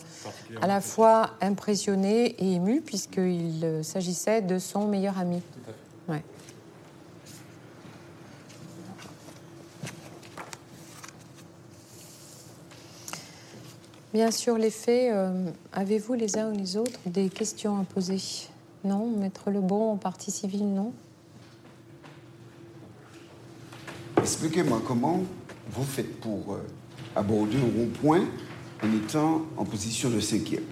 à 0.61 0.67
la 0.67 0.81
fois 0.81 1.31
impressionné 1.41 2.25
et 2.43 2.53
ému, 2.55 2.81
puisqu'il 2.81 3.63
euh, 3.63 3.83
s'agissait 3.83 4.41
de 4.41 4.59
son 4.59 4.87
meilleur 4.87 5.17
ami. 5.17 5.41
Ouais. 6.09 6.23
Bien 14.13 14.31
sûr, 14.31 14.57
les 14.57 14.71
faits, 14.71 15.11
euh, 15.13 15.49
avez-vous 15.73 16.13
les 16.13 16.37
uns 16.37 16.51
ou 16.51 16.57
les 16.57 16.77
autres 16.77 16.99
des 17.05 17.29
questions 17.29 17.79
à 17.79 17.83
poser? 17.83 18.19
Non 18.83 19.07
Mettre 19.09 19.49
le 19.49 19.61
bon 19.61 19.91
en 19.91 19.97
partie 19.97 20.31
civile, 20.31 20.73
non 20.73 20.93
Expliquez-moi 24.17 24.81
comment 24.85 25.21
vous 25.71 25.83
faites 25.83 26.19
pour 26.19 26.53
euh, 26.53 26.65
aborder 27.15 27.57
un 27.57 27.79
rond-point 27.79 28.25
en 28.83 28.93
étant 28.93 29.41
en 29.57 29.65
position 29.65 30.09
de 30.09 30.19
cinquième. 30.19 30.63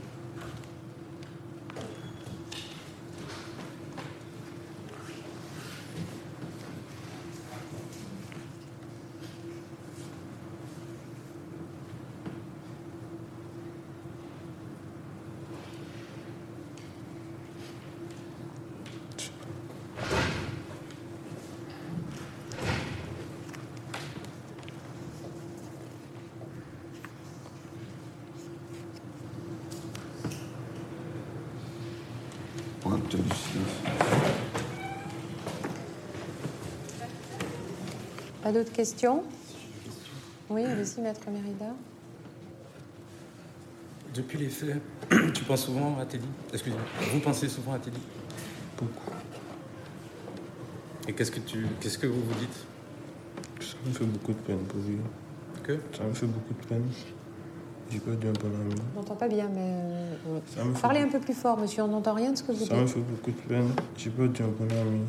Pour 32.82 32.94
obtenir 32.94 33.26
cela. 33.36 33.96
Pas 38.46 38.52
d'autres 38.52 38.72
questions 38.74 39.24
Oui, 40.52 40.64
allez-y, 40.64 41.02
Maître 41.02 41.28
Mérida. 41.32 41.74
Depuis 44.14 44.38
les 44.38 44.50
faits, 44.50 44.80
tu 45.34 45.44
penses 45.46 45.66
souvent 45.66 45.98
à 46.00 46.06
Teddy? 46.06 46.28
Excusez-moi. 46.54 46.86
Vous 47.12 47.20
pensez 47.22 47.50
souvent 47.50 47.74
à 47.74 47.80
Teddy? 47.80 47.98
Beaucoup. 48.78 49.10
Et 51.08 51.14
qu'est-ce 51.14 51.32
que 51.32 51.40
tu, 51.40 51.66
qu'est-ce 51.82 51.98
que 51.98 52.06
vous 52.06 52.22
vous 52.22 52.36
dites? 52.40 53.66
Ça 53.68 53.78
me 53.84 53.92
fait 53.92 54.06
beaucoup 54.06 54.34
de 54.34 54.38
peine 54.38 54.60
pour 54.60 54.80
lui. 54.82 55.00
Que? 55.64 55.80
Ça 55.98 56.04
me 56.04 56.14
fait 56.14 56.28
beaucoup 56.28 56.54
de 56.54 56.68
peine. 56.68 56.88
J'ai 57.90 57.98
perdu 57.98 58.28
un 58.28 58.32
bon 58.34 58.54
ami. 58.62 58.76
On 58.96 59.00
n'entend 59.00 59.16
pas 59.16 59.28
bien, 59.28 59.50
mais... 59.52 59.82
euh, 60.60 60.72
Parlez 60.84 61.00
un 61.00 61.10
peu 61.10 61.20
plus 61.20 61.34
fort, 61.34 61.58
monsieur, 61.58 61.82
on 61.82 61.88
n'entend 61.88 62.14
rien 62.14 62.32
de 62.32 62.38
ce 62.38 62.44
que 62.44 62.52
vous 62.52 62.64
ça 62.64 62.76
me 62.76 62.86
dites. 62.86 62.94
fait 62.94 63.00
beaucoup 63.02 63.32
de 63.32 63.48
peine. 63.48 63.72
J'ai 63.98 64.12
perdu 64.12 64.44
un 64.44 64.50
bon 64.50 64.68
ami. 64.82 65.02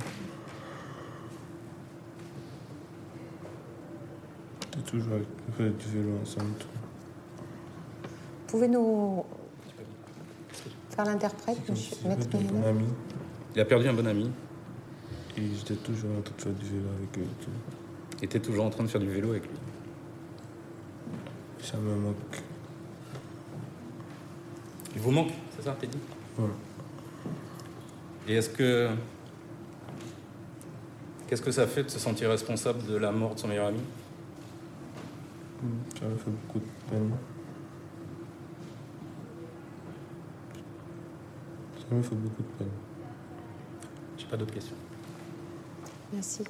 On 4.76 4.81
a 4.81 4.86
toujours 4.97 5.19
fait 5.57 5.71
du 5.71 5.87
vélo 5.97 6.19
ensemble. 6.23 6.53
Pouvez-nous 8.47 9.25
faire 10.91 11.05
l'interprète, 11.05 11.69
monsieur 11.69 11.97
si 11.97 12.09
Maître. 12.09 12.26
Il 13.55 13.61
a 13.61 13.65
perdu 13.65 13.88
un 13.88 13.93
bon 13.93 14.07
ami. 14.07 14.31
Et 15.37 15.43
j'étais 15.55 15.75
toujours 15.75 16.11
en 16.17 16.23
train 16.23 16.35
de 16.37 16.41
faire 16.41 16.53
du 16.53 16.65
vélo 16.65 16.88
avec 16.99 17.17
et. 17.17 17.26
Et 18.23 18.26
t'es 18.26 18.41
toujours 18.41 18.65
en 18.65 18.71
train 18.71 18.85
de 18.85 18.88
faire 18.88 19.00
du 19.00 19.11
vélo 19.11 19.31
avec 19.31 19.43
lui. 19.43 19.59
Ça 21.62 21.76
me 21.76 21.95
manque. 21.95 22.43
Il 24.95 25.03
vous 25.03 25.11
manque, 25.11 25.33
c'est 25.55 25.65
ça, 25.65 25.76
Teddy? 25.79 25.99
Voilà. 26.37 26.55
Et 28.29 28.35
est-ce 28.35 28.49
que. 28.49 28.88
Qu'est-ce 31.26 31.43
que 31.43 31.50
ça 31.50 31.67
fait 31.67 31.83
de 31.83 31.91
se 31.91 31.99
sentir 31.99 32.31
responsable 32.31 32.87
de 32.87 32.97
la 32.97 33.11
mort 33.11 33.35
de 33.35 33.41
son 33.41 33.49
meilleur 33.49 33.67
ami? 33.67 33.81
Ça 35.99 36.07
me 36.07 36.17
fait 36.17 36.31
beaucoup 36.31 36.59
de 36.59 36.91
peine. 36.91 37.13
Ça 41.79 41.95
me 41.95 42.03
fait 42.03 42.15
beaucoup 42.15 42.43
de 42.43 42.49
peine. 42.59 42.69
J'ai 44.19 44.27
pas 44.27 44.37
d'autres 44.37 44.55
questions. 44.55 44.77
Merci. 46.13 46.45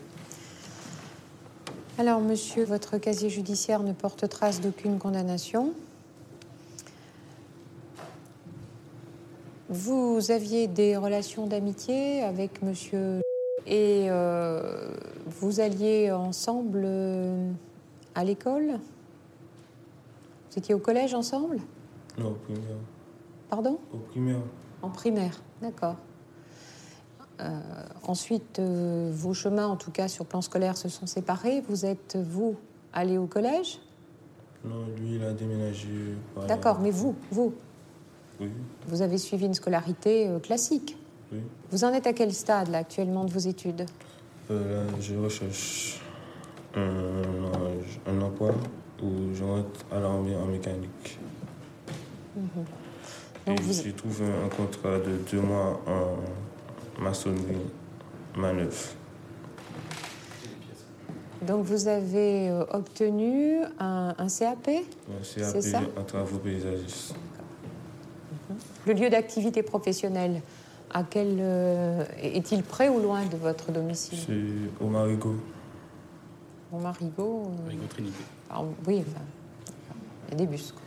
Alors, 1.99 2.21
monsieur, 2.21 2.65
votre 2.65 2.99
casier 2.99 3.31
judiciaire 3.31 3.83
ne 3.83 3.93
porte 3.93 4.29
trace 4.29 4.61
d'aucune 4.61 4.99
condamnation. 4.99 5.73
Vous 9.69 10.31
aviez 10.31 10.69
des 10.69 10.97
relations 10.97 11.47
d'amitié 11.47 12.23
avec 12.23 12.63
monsieur 12.63 13.21
et 13.67 14.07
euh, 14.09 14.91
vous 15.27 15.61
alliez 15.61 16.13
ensemble 16.13 16.83
euh, 16.85 17.51
à 18.15 18.25
l'école? 18.25 18.79
Vous 20.57 20.61
étiez 20.61 20.75
au 20.75 20.79
collège 20.79 21.13
ensemble? 21.13 21.59
Non, 22.19 22.31
au 22.31 22.33
primaire. 22.33 22.77
Pardon? 23.51 23.79
Au 23.93 23.99
primaire. 23.99 24.39
En 24.81 24.89
primaire, 24.89 25.43
d'accord. 25.61 25.97
Euh, 27.41 27.61
ensuite, 28.05 28.59
euh, 28.59 29.11
vos 29.13 29.35
chemins, 29.35 29.67
en 29.67 29.77
tout 29.77 29.91
cas 29.91 30.09
sur 30.09 30.25
plan 30.25 30.41
scolaire, 30.41 30.79
se 30.79 30.89
sont 30.89 31.05
séparés. 31.05 31.63
Vous 31.69 31.85
êtes, 31.85 32.17
vous, 32.17 32.57
allé 32.95 33.19
au 33.19 33.27
collège? 33.27 33.81
Non, 34.65 34.87
lui, 34.99 35.17
il 35.17 35.23
a 35.25 35.35
déménagé. 35.35 35.89
par- 36.35 36.47
D'accord, 36.47 36.81
mais 36.81 36.91
vous, 36.91 37.15
vous, 37.31 37.53
Oui, 38.41 38.49
vous 38.89 39.03
avez 39.03 39.19
suivi 39.19 39.45
une 39.45 39.53
scolarité 39.55 40.27
euh, 40.27 40.39
classique. 40.39 40.97
oui. 41.33 41.41
Vous 41.71 41.85
en 41.85 41.93
êtes 41.93 42.07
à 42.07 42.15
quel 42.15 42.33
stade, 42.33 42.69
là, 42.69 42.79
actuellement, 42.79 43.27
de 43.27 43.31
vos 43.31 43.39
études? 43.41 43.85
Euh, 44.51 44.87
là, 44.87 44.93
je 45.03 45.17
recherche 45.17 46.01
un, 46.75 47.23
un 48.07 48.23
emploi 48.23 48.53
où 49.03 49.35
je 49.35 49.45
rentre 49.45 49.85
à 49.93 50.01
l'armée 50.01 50.35
en 50.37 50.47
mécanique. 50.47 51.19
Donc 53.47 53.61
Et 53.61 53.63
vous- 53.63 53.73
j'ai 53.73 53.93
trouvé 53.93 54.25
un 54.27 54.49
contrat 54.49 54.99
de 54.99 55.17
deux 55.31 55.41
mois 55.41 55.81
en 55.87 57.03
maçonnerie 57.03 57.57
manœuvre. 58.37 58.77
Donc, 61.43 61.65
vous 61.65 61.87
avez 61.87 62.49
euh, 62.49 62.65
obtenu 62.73 63.59
un, 63.79 64.15
un 64.19 64.27
CAP 64.29 64.69
C'est 65.23 65.45
C'est 65.45 65.63
ça? 65.63 65.81
en 65.97 66.03
travaux 66.03 66.39
paysagistes. 66.39 67.15
Le 68.87 68.93
lieu 68.95 69.09
d'activité 69.11 69.63
professionnelle, 69.63 70.41
à 70.93 71.05
quel, 71.05 71.37
euh, 71.39 72.05
est-il 72.21 72.63
près 72.63 72.89
ou 72.89 72.99
loin 73.01 73.25
de 73.27 73.37
votre 73.37 73.71
domicile? 73.71 74.19
C'est 74.27 74.85
au 74.85 74.89
Marigot. 74.89 75.37
Au 76.73 76.79
Marigot 76.79 77.43
euh, 77.47 77.73
votre 77.77 77.89
Trinité. 77.91 78.25
Oui, 78.87 79.03
enfin, 79.07 79.25
il 80.29 80.31
y 80.33 80.35
a 80.35 80.37
des 80.37 80.47
bus. 80.47 80.73
quoi. 80.73 80.83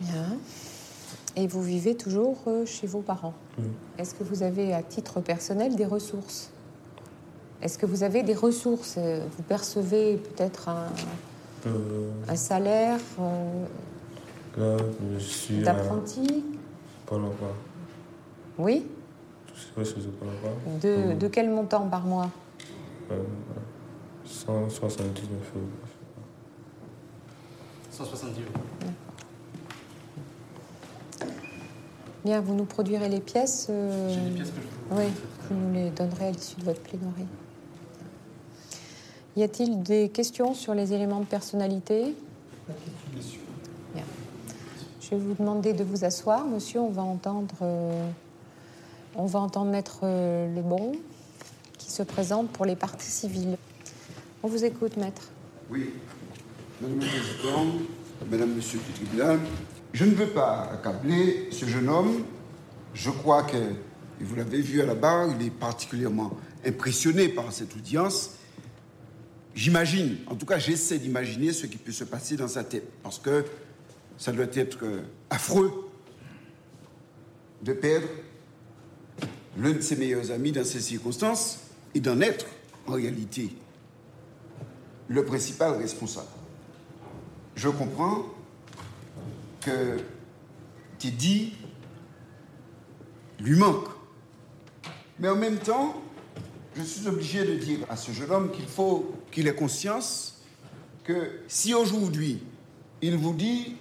Bien. 0.00 0.36
Et 1.36 1.46
vous 1.46 1.62
vivez 1.62 1.96
toujours 1.96 2.38
euh, 2.46 2.66
chez 2.66 2.86
vos 2.86 3.00
parents? 3.00 3.34
Oui. 3.58 3.64
Est-ce 3.98 4.14
que 4.14 4.22
vous 4.24 4.42
avez, 4.42 4.74
à 4.74 4.82
titre 4.82 5.20
personnel, 5.20 5.76
des 5.76 5.86
ressources? 5.86 6.50
Est-ce 7.62 7.78
que 7.78 7.86
vous 7.86 8.02
avez 8.02 8.22
des 8.22 8.34
ressources? 8.34 8.96
Euh, 8.98 9.24
Vous 9.36 9.42
percevez 9.44 10.16
peut-être 10.16 10.68
un, 10.68 10.86
Euh, 11.66 12.10
un 12.28 12.34
salaire 12.36 12.98
euh, 13.20 13.64
là, 14.58 14.76
je 15.14 15.18
suis 15.24 15.60
à 15.60 15.72
d'apprenti? 15.72 16.44
Pôle 17.06 17.24
emploi. 17.24 17.52
Oui 18.58 18.84
Pôle 19.74 19.84
emploi. 19.84 20.50
de, 20.82 21.12
Mhm. 21.12 21.18
de 21.18 21.28
quel 21.28 21.48
montant 21.50 21.86
par 21.88 22.04
mois? 22.04 22.30
Euh, 23.12 23.22
179 24.32 25.52
euros. 25.54 25.66
170 27.90 28.40
euros. 28.40 28.92
Bien, 32.24 32.40
vous 32.40 32.54
nous 32.54 32.64
produirez 32.64 33.08
les 33.08 33.20
pièces. 33.20 33.66
euh, 33.70 34.08
J'ai 34.08 34.20
des 34.20 34.30
pièces 34.36 34.50
que 34.50 34.56
je 34.60 34.94
vous 34.94 35.00
Oui, 35.00 35.06
vous 35.50 35.54
nous 35.56 35.74
les 35.74 35.90
donnerez 35.90 36.28
à 36.28 36.30
l'issue 36.30 36.56
de 36.60 36.64
votre 36.64 36.80
plaidoirie. 36.80 37.26
Y 39.36 39.42
a-t-il 39.42 39.82
des 39.82 40.08
questions 40.08 40.54
sur 40.54 40.74
les 40.74 40.92
éléments 40.92 41.20
de 41.20 41.24
personnalité? 41.26 42.14
Bien. 43.94 44.04
Je 45.00 45.10
vais 45.10 45.16
vous 45.16 45.34
demander 45.34 45.72
de 45.72 45.84
vous 45.84 46.04
asseoir, 46.04 46.46
monsieur. 46.46 46.80
On 46.80 46.90
va 46.90 47.02
entendre, 47.02 47.54
euh, 47.62 48.08
on 49.14 49.26
va 49.26 49.40
entendre 49.40 49.70
Maître 49.70 50.00
euh, 50.04 50.54
Lebon 50.54 50.92
qui 51.78 51.90
se 51.90 52.02
présente 52.02 52.48
pour 52.50 52.64
les 52.66 52.76
parties 52.76 53.10
civiles. 53.10 53.56
On 54.44 54.48
vous 54.48 54.64
écoute, 54.64 54.96
Maître. 54.96 55.22
Oui. 55.70 55.90
Madame 56.80 56.98
la 56.98 57.06
Présidente, 57.06 57.74
Madame, 58.28 58.54
Monsieur 58.56 58.80
du 58.80 58.92
tribunal, 58.92 59.38
je 59.92 60.04
ne 60.04 60.16
veux 60.16 60.30
pas 60.30 60.68
accabler 60.72 61.48
ce 61.52 61.64
jeune 61.64 61.88
homme. 61.88 62.24
Je 62.92 63.10
crois 63.10 63.44
que, 63.44 63.56
vous 64.18 64.34
l'avez 64.34 64.60
vu 64.60 64.80
à 64.80 64.86
la 64.86 64.96
barre, 64.96 65.28
il 65.38 65.46
est 65.46 65.50
particulièrement 65.50 66.36
impressionné 66.66 67.28
par 67.28 67.52
cette 67.52 67.76
audience. 67.76 68.32
J'imagine, 69.54 70.16
en 70.26 70.34
tout 70.34 70.46
cas 70.46 70.58
j'essaie 70.58 70.98
d'imaginer 70.98 71.52
ce 71.52 71.66
qui 71.66 71.76
peut 71.76 71.92
se 71.92 72.04
passer 72.04 72.36
dans 72.36 72.48
sa 72.48 72.64
tête, 72.64 72.88
parce 73.04 73.20
que 73.20 73.44
ça 74.18 74.32
doit 74.32 74.46
être 74.54 74.78
affreux 75.30 75.88
de 77.62 77.72
perdre 77.72 78.08
l'un 79.56 79.72
de 79.72 79.80
ses 79.80 79.94
meilleurs 79.94 80.32
amis 80.32 80.50
dans 80.50 80.64
ces 80.64 80.80
circonstances 80.80 81.60
et 81.94 82.00
d'en 82.00 82.20
être, 82.20 82.46
en 82.88 82.94
réalité, 82.94 83.50
le 85.12 85.24
principal 85.24 85.76
responsable. 85.76 86.26
Je 87.54 87.68
comprends 87.68 88.24
que 89.60 89.98
Teddy 90.98 91.54
lui 93.38 93.56
manque. 93.58 93.88
Mais 95.18 95.28
en 95.28 95.36
même 95.36 95.58
temps, 95.58 96.02
je 96.74 96.82
suis 96.82 97.06
obligé 97.06 97.44
de 97.44 97.54
dire 97.54 97.80
à 97.90 97.96
ce 97.96 98.12
jeune 98.12 98.30
homme 98.30 98.50
qu'il 98.52 98.66
faut 98.66 99.14
qu'il 99.30 99.46
ait 99.48 99.54
conscience 99.54 100.40
que 101.04 101.40
si 101.46 101.74
aujourd'hui 101.74 102.42
il 103.02 103.16
vous 103.18 103.34
dit 103.34 103.76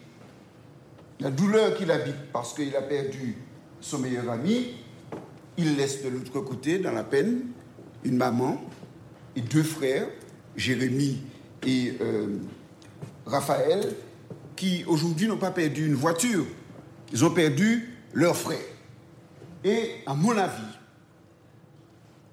la 1.21 1.31
douleur 1.31 1.77
qu'il 1.77 1.91
habite 1.91 2.31
parce 2.33 2.53
qu'il 2.53 2.75
a 2.75 2.81
perdu 2.81 3.37
son 3.79 3.99
meilleur 3.99 4.29
ami, 4.29 4.73
il 5.57 5.77
laisse 5.77 6.03
de 6.03 6.09
l'autre 6.09 6.39
côté, 6.41 6.79
dans 6.79 6.91
la 6.91 7.03
peine, 7.03 7.43
une 8.03 8.17
maman 8.17 8.61
et 9.35 9.41
deux 9.41 9.63
frères, 9.63 10.07
Jérémie 10.55 11.21
et 11.65 11.93
euh, 12.01 12.37
Raphaël, 13.25 13.95
qui 14.55 14.83
aujourd'hui 14.85 15.27
n'ont 15.27 15.37
pas 15.37 15.51
perdu 15.51 15.85
une 15.87 15.93
voiture, 15.95 16.45
ils 17.11 17.23
ont 17.25 17.31
perdu 17.31 17.89
leur 18.13 18.35
frère. 18.35 18.59
Et 19.63 19.91
à 20.05 20.13
mon 20.13 20.37
avis, 20.37 20.61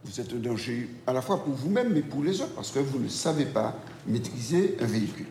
vous 0.04 0.20
êtes 0.20 0.32
un 0.32 0.36
danger 0.38 0.88
à 1.06 1.12
la 1.12 1.20
fois 1.22 1.42
pour 1.44 1.52
vous-même 1.54 1.92
mais 1.92 2.02
pour 2.02 2.22
les 2.22 2.40
autres, 2.40 2.54
parce 2.54 2.70
que 2.70 2.78
vous 2.78 2.98
ne 2.98 3.08
savez 3.08 3.44
pas 3.44 3.76
maîtriser 4.06 4.76
un 4.80 4.86
véhicule. 4.86 5.26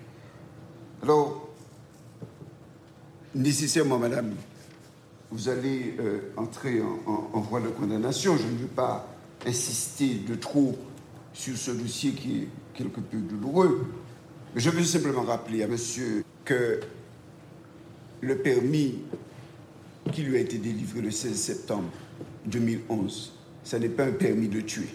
Alors, 1.01 1.49
nécessairement, 3.35 3.97
madame, 3.99 4.33
vous 5.31 5.49
allez 5.49 5.95
euh, 5.99 6.31
entrer 6.37 6.81
en, 6.81 6.99
en- 7.11 7.29
en 7.33 7.39
voie 7.41 7.59
de 7.59 7.67
condamnation. 7.69 8.37
Je 8.37 8.43
ne 8.47 8.57
veux 8.57 8.67
pas 8.67 9.07
insister 9.45 10.15
de 10.15 10.35
trop 10.35 10.77
sur 11.37 11.55
ce 11.55 11.69
dossier 11.69 12.13
qui 12.13 12.41
est 12.41 12.47
quelque 12.73 12.99
peu 12.99 13.17
douloureux. 13.17 13.85
Je 14.55 14.71
veux 14.71 14.83
simplement 14.83 15.21
rappeler 15.21 15.61
à 15.61 15.67
monsieur 15.67 16.23
que 16.43 16.79
le 18.21 18.37
permis 18.39 18.95
qui 20.11 20.23
lui 20.23 20.37
a 20.37 20.39
été 20.39 20.57
délivré 20.57 21.01
le 21.01 21.11
16 21.11 21.35
septembre 21.35 21.91
2011, 22.47 23.33
ce 23.63 23.75
n'est 23.75 23.89
pas 23.89 24.05
un 24.05 24.13
permis 24.13 24.47
de 24.47 24.61
tuer. 24.61 24.89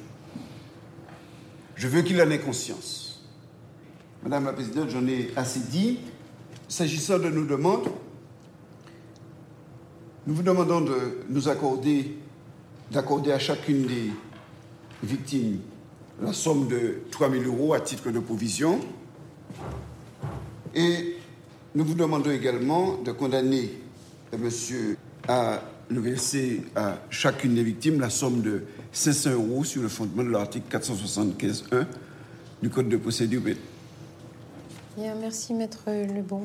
Je 1.76 1.86
veux 1.86 2.02
qu'il 2.02 2.20
en 2.20 2.28
ait 2.28 2.40
conscience. 2.40 3.24
Madame 4.24 4.46
la 4.46 4.52
Présidente, 4.52 4.90
j'en 4.90 5.06
ai 5.06 5.30
assez 5.36 5.60
dit. 5.60 6.00
S'agissant 6.66 7.20
de 7.20 7.28
nos 7.28 7.44
demandes, 7.44 7.88
nous 10.26 10.34
vous 10.34 10.42
demandons 10.42 10.80
de 10.80 11.18
nous 11.28 11.48
accorder, 11.48 12.16
d'accorder 12.90 13.30
à 13.30 13.38
chacune 13.38 13.86
des 13.86 14.10
victimes 15.04 15.60
la 16.22 16.32
somme 16.32 16.68
de 16.68 17.00
3 17.10 17.30
000 17.30 17.44
euros 17.44 17.74
à 17.74 17.80
titre 17.80 18.10
de 18.10 18.20
provision. 18.20 18.78
Et 20.74 21.16
nous 21.74 21.84
vous 21.84 21.94
demandons 21.94 22.30
également 22.30 22.96
de 22.98 23.12
condamner 23.12 23.70
monsieur 24.38 24.96
à 25.28 25.62
nous 25.90 26.00
verser 26.00 26.62
à 26.74 26.98
chacune 27.10 27.54
des 27.54 27.64
victimes 27.64 28.00
la 28.00 28.08
somme 28.08 28.40
de 28.40 28.62
500 28.92 29.30
euros 29.32 29.64
sur 29.64 29.82
le 29.82 29.88
fondement 29.88 30.22
de 30.22 30.30
l'article 30.30 30.74
475.1 30.74 31.86
du 32.62 32.70
Code 32.70 32.88
de 32.88 32.96
procédure 32.96 33.42
pénale. 33.42 33.60
Bien, 34.96 35.14
merci, 35.14 35.54
Maître 35.54 35.84
Lebon. 35.88 36.42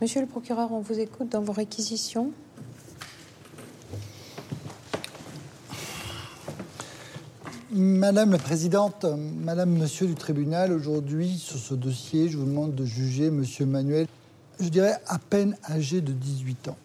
Monsieur 0.00 0.20
le 0.20 0.26
procureur, 0.26 0.72
on 0.72 0.80
vous 0.80 0.98
écoute 0.98 1.28
dans 1.28 1.42
vos 1.42 1.52
réquisitions. 1.52 2.32
Madame 7.76 8.30
la 8.30 8.38
Présidente, 8.38 9.04
Madame, 9.04 9.70
Monsieur 9.70 10.06
du 10.06 10.14
tribunal, 10.14 10.72
aujourd'hui, 10.72 11.38
sur 11.38 11.58
ce 11.58 11.74
dossier, 11.74 12.28
je 12.28 12.38
vous 12.38 12.44
demande 12.44 12.76
de 12.76 12.84
juger 12.84 13.32
Monsieur 13.32 13.66
Manuel, 13.66 14.06
je 14.60 14.68
dirais 14.68 14.96
à 15.08 15.18
peine 15.18 15.56
âgé 15.68 16.00
de 16.00 16.12
18 16.12 16.68
ans. 16.68 16.76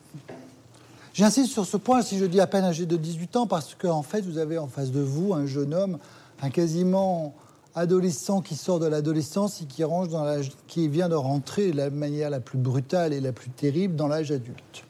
J'insiste 1.13 1.52
sur 1.52 1.67
ce 1.67 1.78
point 1.78 2.02
si 2.02 2.17
je 2.17 2.25
dis 2.25 2.39
à 2.41 2.47
peine 2.47 2.63
âgé 2.63 2.88
de 2.88 2.97
18 2.97 3.36
ans 3.36 3.45
parce 3.45 3.75
qu'en 3.75 4.02
fait, 4.02 4.21
vous 4.21 4.39
avez 4.39 4.58
en 4.58 4.65
face 4.65 4.89
de 4.89 4.99
vous 4.99 5.36
un 5.36 5.45
jeune 5.45 5.75
homme, 5.75 5.99
un 6.41 6.49
quasiment 6.49 7.36
adolescent 7.75 8.41
qui 8.41 8.56
sort 8.56 8.80
de 8.80 8.88
l'adolescence 8.88 9.62
et 9.62 9.65
qui, 9.65 9.84
range 9.84 10.08
dans 10.08 10.41
qui 10.65 10.88
vient 10.88 11.08
de 11.08 11.13
rentrer 11.13 11.69
de 11.69 11.78
la 11.78 11.91
manière 11.91 12.32
la 12.32 12.39
plus 12.39 12.58
brutale 12.58 13.13
et 13.13 13.21
la 13.21 13.32
plus 13.32 13.52
terrible 13.52 13.95
dans 13.95 14.08
l'âge 14.08 14.32
adulte. 14.32 14.86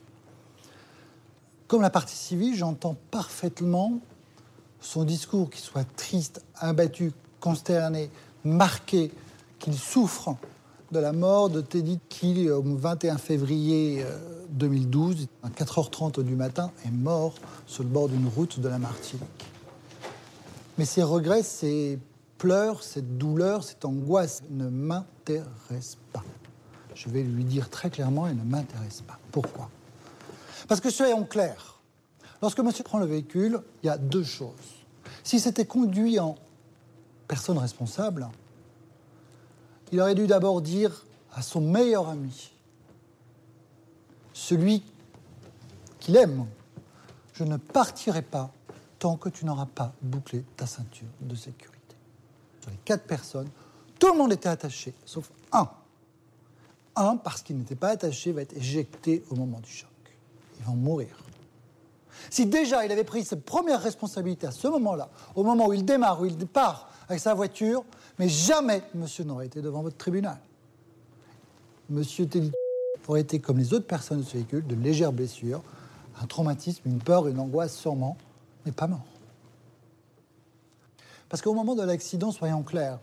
Comme 1.67 1.81
la 1.81 1.89
partie 1.89 2.15
civile, 2.15 2.55
j'entends 2.55 2.95
parfaitement 3.11 3.99
son 4.81 5.03
discours, 5.03 5.49
qui 5.49 5.61
soit 5.61 5.85
triste, 5.95 6.43
abattu, 6.55 7.11
consterné, 7.39 8.09
marqué, 8.43 9.11
qu'il 9.59 9.77
souffre 9.77 10.35
de 10.91 10.99
la 10.99 11.11
mort 11.11 11.49
de 11.49 11.61
Teddy 11.61 11.99
qui, 12.09 12.45
le 12.45 12.59
21 12.63 13.17
février 13.17 14.05
2012, 14.49 15.27
à 15.43 15.49
4h30 15.49 16.23
du 16.23 16.35
matin, 16.35 16.71
est 16.85 16.91
mort 16.91 17.35
sur 17.67 17.83
le 17.83 17.89
bord 17.89 18.09
d'une 18.09 18.27
route 18.27 18.59
de 18.59 18.67
la 18.67 18.79
Martinique. 18.79 19.45
Mais 20.77 20.85
ces 20.85 21.03
regrets, 21.03 21.43
ces 21.43 21.99
pleurs, 22.37 22.83
cette 22.83 23.17
douleur, 23.17 23.63
cette 23.63 23.85
angoisse 23.85 24.41
ne 24.49 24.69
m'intéressent 24.69 25.97
pas. 26.13 26.23
Je 26.95 27.09
vais 27.09 27.21
lui 27.21 27.43
dire 27.43 27.69
très 27.69 27.89
clairement, 27.89 28.27
elle 28.27 28.37
ne 28.37 28.43
m'intéresse 28.43 29.01
pas. 29.01 29.19
Pourquoi? 29.31 29.69
Parce 30.67 30.81
que 30.81 30.89
soyons 30.89 31.23
clairs, 31.23 31.78
lorsque 32.41 32.59
monsieur 32.59 32.83
prend 32.83 32.99
le 32.99 33.05
véhicule, 33.05 33.61
il 33.83 33.87
y 33.87 33.89
a 33.89 33.97
deux 33.97 34.23
choses. 34.23 34.53
Si 35.23 35.39
c'était 35.39 35.65
conduit 35.65 36.19
en 36.19 36.35
personne 37.27 37.57
responsable, 37.57 38.27
il 39.91 39.99
aurait 40.01 40.15
dû 40.15 40.27
d'abord 40.27 40.61
dire 40.61 41.05
à 41.33 41.41
son 41.41 41.61
meilleur 41.61 42.09
ami, 42.09 42.51
celui 44.33 44.83
qu'il 45.99 46.15
aime, 46.15 46.45
je 47.33 47.43
ne 47.43 47.57
partirai 47.57 48.21
pas 48.21 48.51
tant 48.97 49.15
que 49.15 49.29
tu 49.29 49.45
n'auras 49.45 49.65
pas 49.65 49.93
bouclé 50.01 50.43
ta 50.57 50.65
ceinture 50.65 51.07
de 51.21 51.35
sécurité. 51.35 51.95
Sur 52.61 52.71
les 52.71 52.77
quatre 52.83 53.05
personnes, 53.05 53.49
tout 53.97 54.11
le 54.11 54.17
monde 54.17 54.33
était 54.33 54.49
attaché, 54.49 54.93
sauf 55.05 55.29
un. 55.51 55.69
Un, 56.95 57.17
parce 57.17 57.41
qu'il 57.41 57.57
n'était 57.57 57.75
pas 57.75 57.89
attaché, 57.89 58.31
va 58.31 58.41
être 58.41 58.57
éjecté 58.57 59.23
au 59.29 59.35
moment 59.35 59.59
du 59.59 59.71
choc. 59.71 59.89
Ils 60.59 60.65
vont 60.65 60.75
mourir. 60.75 61.15
Si 62.29 62.45
déjà 62.45 62.85
il 62.85 62.91
avait 62.91 63.03
pris 63.03 63.23
sa 63.23 63.35
première 63.35 63.81
responsabilité 63.81 64.47
à 64.47 64.51
ce 64.51 64.67
moment-là, 64.67 65.09
au 65.35 65.43
moment 65.43 65.67
où 65.67 65.73
il 65.73 65.85
démarre, 65.85 66.21
où 66.21 66.25
il 66.25 66.35
part 66.47 66.89
avec 67.07 67.19
sa 67.19 67.33
voiture, 67.33 67.83
mais 68.17 68.29
jamais 68.29 68.83
monsieur 68.93 69.23
n'aurait 69.23 69.47
été 69.47 69.61
devant 69.61 69.81
votre 69.81 69.97
tribunal. 69.97 70.37
Monsieur 71.89 72.27
Telly 72.27 72.51
aurait 73.07 73.21
été 73.21 73.39
comme 73.39 73.57
les 73.57 73.73
autres 73.73 73.87
personnes 73.87 74.19
de 74.19 74.23
ce 74.23 74.33
véhicule, 74.33 74.65
de 74.67 74.75
légères 74.75 75.11
blessures, 75.11 75.63
un 76.21 76.27
traumatisme, 76.27 76.81
une 76.85 76.99
peur, 76.99 77.27
une 77.27 77.39
angoisse 77.39 77.75
sûrement, 77.75 78.17
mais 78.65 78.71
pas 78.71 78.87
mort. 78.87 79.05
Parce 81.29 81.41
qu'au 81.41 81.53
moment 81.53 81.75
de 81.75 81.83
l'accident, 81.83 82.31
soyons 82.31 82.63
clairs, 82.63 82.99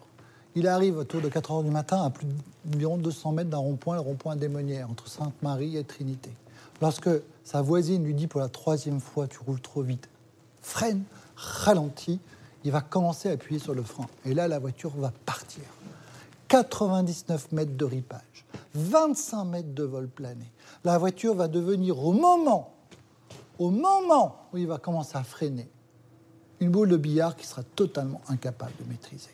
il 0.55 0.68
arrive 0.68 0.98
autour 0.98 1.20
de 1.20 1.29
4 1.29 1.50
heures 1.50 1.62
du 1.62 1.70
matin 1.70 2.02
à 2.02 2.11
plus 2.11 2.26
d'environ 2.64 2.96
200 2.96 3.33
mètres 3.33 3.50
d'un 3.50 3.59
rond-point, 3.59 3.96
le 3.96 4.00
rond-point 4.00 4.37
démoniaire, 4.37 4.90
entre 4.90 5.09
Sainte-Marie 5.09 5.76
et 5.76 5.85
Trinité. 5.85 6.31
Lorsque 6.81 7.11
sa 7.45 7.62
voisine 7.62 8.05
lui 8.05 8.15
dit 8.15 8.27
pour 8.27 8.41
la 8.41 8.49
troisième 8.49 9.01
fois 9.01 9.27
Tu 9.29 9.39
roules 9.39 9.61
trop 9.61 9.83
vite, 9.83 10.09
freine, 10.61 11.05
ralentit, 11.37 12.21
il 12.65 12.73
va 12.73 12.81
commencer 12.81 13.29
à 13.29 13.33
appuyer 13.33 13.61
sur 13.61 13.75
le 13.75 13.83
frein. 13.83 14.07
Et 14.25 14.35
là, 14.35 14.49
la 14.49 14.59
voiture 14.59 14.91
va 14.97 15.12
partir. 15.25 15.62
99 16.49 17.53
mètres 17.53 17.77
de 17.77 17.85
ripage, 17.85 18.45
25 18.75 19.45
mètres 19.45 19.75
de 19.75 19.83
vol 19.83 20.09
plané. 20.09 20.51
La 20.85 20.99
voiture 20.99 21.35
va 21.35 21.49
devenir 21.49 21.99
au 21.99 22.12
moment, 22.12 22.75
au 23.59 23.71
moment 23.71 24.49
où 24.53 24.59
il 24.59 24.67
va 24.67 24.79
commencer 24.79 25.17
à 25.17 25.25
freiner, 25.25 25.69
une 26.61 26.71
boule 26.71 26.89
de 26.89 26.97
billard 26.97 27.37
qui 27.37 27.47
sera 27.47 27.62
totalement 27.62 28.21
incapable 28.29 28.73
de 28.81 28.89
maîtriser. 28.89 29.31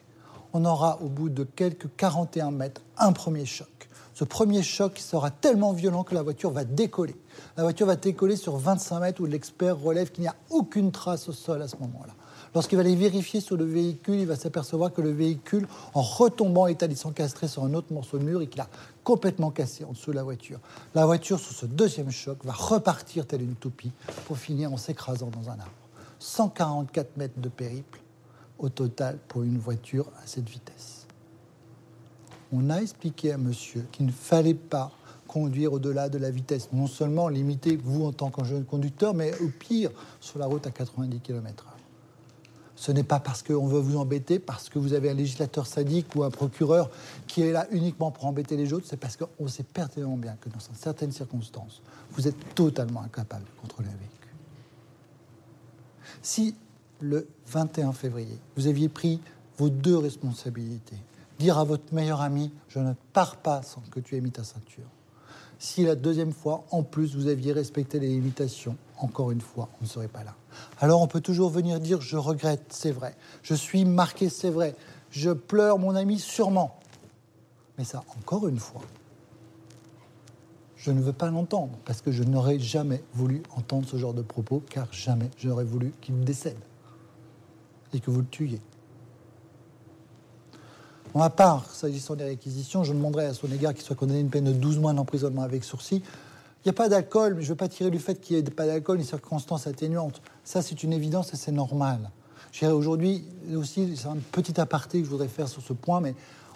On 0.53 0.65
aura 0.65 1.01
au 1.01 1.09
bout 1.09 1.29
de 1.29 1.45
quelques 1.45 1.89
41 1.97 2.51
mètres 2.51 2.83
un 2.99 3.13
premier 3.13 3.47
choc. 3.47 3.89
Ce 4.15 4.25
premier 4.25 4.63
choc 4.63 4.99
sera 4.99 5.31
tellement 5.31 5.73
violent 5.73 6.05
que 6.05 6.15
la 6.15 6.23
voiture 6.23 6.51
va 6.51 6.65
décoller. 6.65 7.17
La 7.57 7.63
voiture 7.63 7.87
va 7.87 7.97
décoller 7.97 8.37
sur 8.37 8.57
25 8.57 9.01
mètres 9.01 9.23
où 9.23 9.27
l'expert 9.27 9.79
relève 9.79 10.11
qu'il 10.11 10.23
n'y 10.23 10.29
a 10.29 10.37
aucune 10.51 10.93
trace 10.93 11.29
au 11.29 11.33
sol 11.33 11.63
à 11.63 11.69
ce 11.69 11.77
moment-là. 11.77 12.15
Lorsqu'il 12.55 12.77
va 12.77 12.85
aller 12.85 12.95
vérifier 12.95 13.41
sur 13.41 13.57
le 13.57 13.65
véhicule, 13.65 14.17
il 14.17 14.27
va 14.27 14.37
s'apercevoir 14.37 14.93
que 14.93 15.01
le 15.01 15.11
véhicule, 15.11 15.67
en 15.95 16.03
retombant, 16.03 16.67
est 16.67 16.83
allé 16.83 16.95
s'encastrer 16.95 17.49
sur 17.49 17.65
un 17.65 17.73
autre 17.73 17.93
morceau 17.95 18.19
de 18.19 18.25
mur 18.25 18.43
et 18.43 18.47
qu'il 18.47 18.61
a 18.61 18.69
complètement 19.05 19.51
cassé 19.51 19.85
en 19.85 19.93
dessous 19.93 20.11
de 20.11 20.17
la 20.17 20.23
voiture. 20.23 20.61
La 20.95 21.07
voiture, 21.07 21.41
sous 21.41 21.55
ce 21.55 21.65
deuxième 21.65 22.11
choc, 22.11 22.45
va 22.45 22.53
repartir 22.53 23.27
telle 23.27 23.41
une 23.41 23.55
toupie 23.55 23.93
pour 24.27 24.37
finir 24.37 24.71
en 24.71 24.77
s'écrasant 24.77 25.29
dans 25.29 25.49
un 25.49 25.59
arbre. 25.59 25.73
144 26.19 27.17
mètres 27.17 27.41
de 27.41 27.49
périple 27.49 28.01
au 28.59 28.69
total 28.69 29.19
pour 29.29 29.43
une 29.43 29.59
voiture 29.59 30.07
à 30.23 30.27
cette 30.27 30.49
vitesse. 30.49 31.02
On 32.53 32.71
a 32.71 32.77
expliqué 32.77 33.33
à 33.33 33.39
monsieur 33.39 33.85
qu'il 33.93 34.07
ne 34.07 34.13
fallait 34.13 34.55
pas 34.55 34.93
conduire 35.27 35.73
au-delà 35.73 36.11
de 36.11 36.19
la 36.19 36.31
vitesse, 36.31 36.69
non 36.73 36.87
seulement 36.87 37.29
limiter 37.29 37.77
vous 37.77 38.05
en 38.05 38.13
tant 38.13 38.31
que 38.31 38.45
jeune 38.45 38.65
conducteur, 38.65 39.15
mais 39.15 39.33
au 39.41 39.49
pire 39.49 39.91
sur 40.21 40.39
la 40.39 40.47
route 40.47 40.67
à 40.67 40.71
90 40.71 41.21
km/h. 41.21 41.69
Ce 42.77 42.93
n'est 42.93 43.05
pas 43.05 43.21
parce 43.21 43.43
qu'on 43.43 43.67
veut 43.67 43.79
vous 43.79 43.97
embêter, 43.97 44.39
parce 44.39 44.69
que 44.69 44.79
vous 44.79 44.93
avez 44.93 45.09
un 45.09 45.15
législateur 45.15 45.67
sadique 45.67 46.15
ou 46.17 46.25
un 46.25 46.31
procureur 46.31 46.91
qui 47.27 47.43
est 47.43 47.53
là 47.53 47.67
uniquement 47.71 48.11
pour 48.11 48.27
embêter 48.27 48.57
les 48.57 48.73
autres, 48.73 48.87
c'est 48.89 48.97
parce 48.97 49.17
qu'on 49.17 49.49
sait 49.49 49.63
pertinemment 49.63 50.17
bien 50.17 50.37
que 50.41 50.49
dans 50.49 50.59
certaines 50.75 51.13
circonstances, 51.13 51.81
vous 52.11 52.29
êtes 52.29 52.55
totalement 52.55 53.03
incapable 53.03 53.45
de 53.45 53.61
contrôler 53.61 53.89
un 53.89 53.97
véhicule. 53.97 54.19
Si 56.21 56.55
le 57.01 57.27
21 57.47 57.93
février, 57.93 58.39
vous 58.57 58.67
aviez 58.67 58.89
pris 58.89 59.21
vos 59.57 59.71
deux 59.71 59.97
responsabilités, 59.97 60.97
dire 61.39 61.59
à 61.59 61.65
votre 61.65 61.93
meilleur 61.93 62.21
ami, 62.21 62.53
je 62.69 62.79
ne 62.79 62.95
pars 63.13 63.37
pas 63.37 63.63
sans 63.63 63.83
que 63.91 64.01
tu 64.01 64.17
aies 64.17 64.21
mis 64.21 64.31
ta 64.31 64.45
ceinture. 64.45 64.89
Si 65.59 65.85
la 65.85 65.95
deuxième 65.95 66.33
fois, 66.33 66.65
en 66.71 66.83
plus, 66.83 67.15
vous 67.15 67.29
aviez 67.29 67.53
respecté 67.53 68.01
les 68.01 68.09
limitations, 68.09 68.77
encore 68.99 69.31
une 69.31 69.41
fois, 69.41 69.69
on 69.81 69.85
ne 69.85 69.89
serait 69.89 70.09
pas 70.09 70.25
là. 70.25 70.35
Alors 70.81 71.01
on 71.01 71.07
peut 71.07 71.21
toujours 71.21 71.51
venir 71.51 71.79
dire, 71.79 72.01
je 72.01 72.17
regrette, 72.17 72.65
c'est 72.71 72.91
vrai. 72.91 73.15
Je 73.43 73.55
suis 73.55 73.85
marqué, 73.85 74.29
c'est 74.29 74.51
vrai. 74.51 74.75
Je 75.11 75.31
pleure, 75.31 75.79
mon 75.79 75.95
ami, 75.95 76.19
sûrement. 76.19 76.79
Mais 77.79 77.85
ça, 77.85 78.03
encore 78.19 78.49
une 78.49 78.59
fois, 78.59 78.83
je 80.77 80.91
ne 80.91 81.01
veux 81.01 81.13
pas 81.13 81.31
l'entendre, 81.31 81.79
parce 81.85 82.01
que 82.01 82.11
je 82.11 82.25
n'aurais 82.25 82.59
jamais 82.59 83.05
voulu 83.15 83.43
entendre 83.57 83.87
ce 83.89 83.97
genre 83.97 84.15
de 84.15 84.23
propos, 84.23 84.63
car 84.69 84.93
jamais 84.93 85.31
je 85.39 85.49
n'aurais 85.49 85.65
voulu 85.65 85.93
qu'il 86.01 86.19
décède 86.25 86.59
et 87.95 88.01
que 88.01 88.11
vous 88.11 88.21
le 88.21 88.27
tuiez. 88.27 88.61
Pour 91.13 91.23
à 91.23 91.29
part, 91.29 91.67
s'agissant 91.71 92.15
des 92.15 92.25
réquisitions, 92.25 92.85
je 92.85 92.95
demanderais 92.95 93.27
à 93.27 93.35
son 93.35 93.47
égard 93.53 93.75
qu'il 93.75 93.83
soit 93.83 93.95
condamné 93.95 94.21
à 94.21 94.23
une 94.23 94.31
peine 94.31 94.45
de 94.45 94.53
12 94.53 94.79
mois 94.79 94.95
d'emprisonnement 94.95 95.43
avec 95.43 95.63
sursis. 95.63 95.97
Il 95.97 96.69
n'y 96.69 96.71
a 96.71 96.73
pas 96.73 96.89
d'alcool, 96.89 97.35
mais 97.35 97.43
je 97.43 97.49
ne 97.49 97.51
veux 97.51 97.57
pas 97.57 97.69
tirer 97.69 97.91
du 97.91 97.99
fait 97.99 98.19
qu'il 98.19 98.37
n'y 98.37 98.41
ait 98.41 98.51
pas 98.51 98.67
d'alcool 98.67 98.97
une 98.99 99.05
circonstance 99.05 99.67
atténuante. 99.67 100.23
Ça, 100.43 100.63
c'est 100.63 100.83
une 100.83 100.93
évidence 100.95 101.35
et 101.35 101.37
c'est 101.37 101.53
normal. 101.53 102.11
Aujourd'hui, 102.63 103.25
aussi, 103.55 103.95
c'est 103.95 104.07
un 104.07 104.17
petit 104.31 104.59
aparté 104.59 105.01
que 105.01 105.05
je 105.05 105.11
voudrais 105.11 105.29
faire 105.29 105.49
sur 105.49 105.61
ce 105.61 105.75
point, 105.75 106.01
mais 106.01 106.15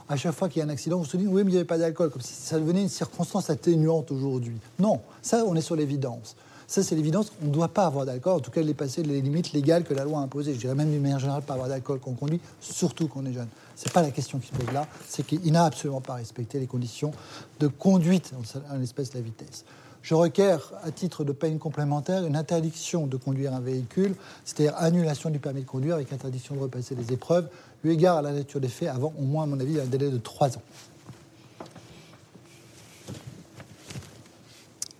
à 0.08 0.16
chaque 0.16 0.32
fois 0.32 0.48
qu'il 0.48 0.60
y 0.60 0.62
a 0.62 0.64
un 0.64 0.70
accident, 0.70 0.96
vous 0.96 1.04
se 1.04 1.18
dites 1.18 1.28
oui, 1.28 1.42
mais 1.44 1.50
il 1.50 1.54
n'y 1.54 1.56
avait 1.56 1.66
pas 1.66 1.78
d'alcool, 1.78 2.08
comme 2.08 2.22
si 2.22 2.32
ça 2.32 2.58
devenait 2.58 2.82
une 2.82 2.88
circonstance 2.88 3.50
atténuante 3.50 4.10
aujourd'hui. 4.10 4.56
Non, 4.78 5.02
ça, 5.20 5.44
on 5.46 5.54
est 5.54 5.60
sur 5.60 5.76
l'évidence. 5.76 6.34
Ça, 6.66 6.82
c'est 6.82 6.96
l'évidence. 6.96 7.32
On 7.42 7.46
ne 7.46 7.52
doit 7.52 7.68
pas 7.68 7.86
avoir 7.86 8.06
d'alcool, 8.06 8.34
en 8.34 8.40
tout 8.40 8.50
cas, 8.50 8.62
dépasser 8.62 9.02
les 9.02 9.20
limites 9.20 9.52
légales 9.52 9.84
que 9.84 9.94
la 9.94 10.04
loi 10.04 10.18
a 10.18 10.22
imposées. 10.22 10.54
Je 10.54 10.58
dirais 10.58 10.74
même 10.74 10.90
d'une 10.90 11.00
manière 11.00 11.20
générale, 11.20 11.42
pas 11.42 11.54
avoir 11.54 11.68
d'alcool 11.68 12.00
quand 12.02 12.10
on 12.10 12.14
conduit, 12.14 12.40
surtout 12.60 13.06
quand 13.06 13.20
on 13.22 13.26
est 13.26 13.32
jeune. 13.32 13.48
Ce 13.76 13.86
n'est 13.86 13.92
pas 13.92 14.02
la 14.02 14.10
question 14.10 14.38
qui 14.38 14.48
se 14.48 14.52
pose 14.52 14.72
là, 14.72 14.86
c'est 15.06 15.24
qu'il 15.24 15.52
n'a 15.52 15.64
absolument 15.64 16.00
pas 16.00 16.14
respecté 16.14 16.58
les 16.58 16.66
conditions 16.66 17.12
de 17.60 17.68
conduite 17.68 18.32
en 18.70 18.78
l'espèce 18.78 19.14
la 19.14 19.20
vitesse. 19.20 19.64
Je 20.02 20.14
requiers, 20.14 20.56
à 20.84 20.90
titre 20.92 21.24
de 21.24 21.32
peine 21.32 21.58
complémentaire, 21.58 22.24
une 22.24 22.36
interdiction 22.36 23.06
de 23.06 23.16
conduire 23.16 23.52
un 23.52 23.60
véhicule, 23.60 24.14
c'est-à-dire 24.44 24.74
annulation 24.76 25.30
du 25.30 25.40
permis 25.40 25.62
de 25.62 25.66
conduire 25.66 25.96
avec 25.96 26.12
interdiction 26.12 26.54
de 26.54 26.60
repasser 26.60 26.94
les 26.94 27.12
épreuves, 27.12 27.48
eu 27.82 27.90
égard 27.90 28.18
à 28.18 28.22
la 28.22 28.32
nature 28.32 28.60
des 28.60 28.68
faits, 28.68 28.88
avant 28.88 29.12
au 29.18 29.22
moins, 29.22 29.44
à 29.44 29.46
mon 29.46 29.58
avis, 29.58 29.80
un 29.80 29.84
délai 29.84 30.10
de 30.10 30.18
trois 30.18 30.56
ans. 30.56 30.62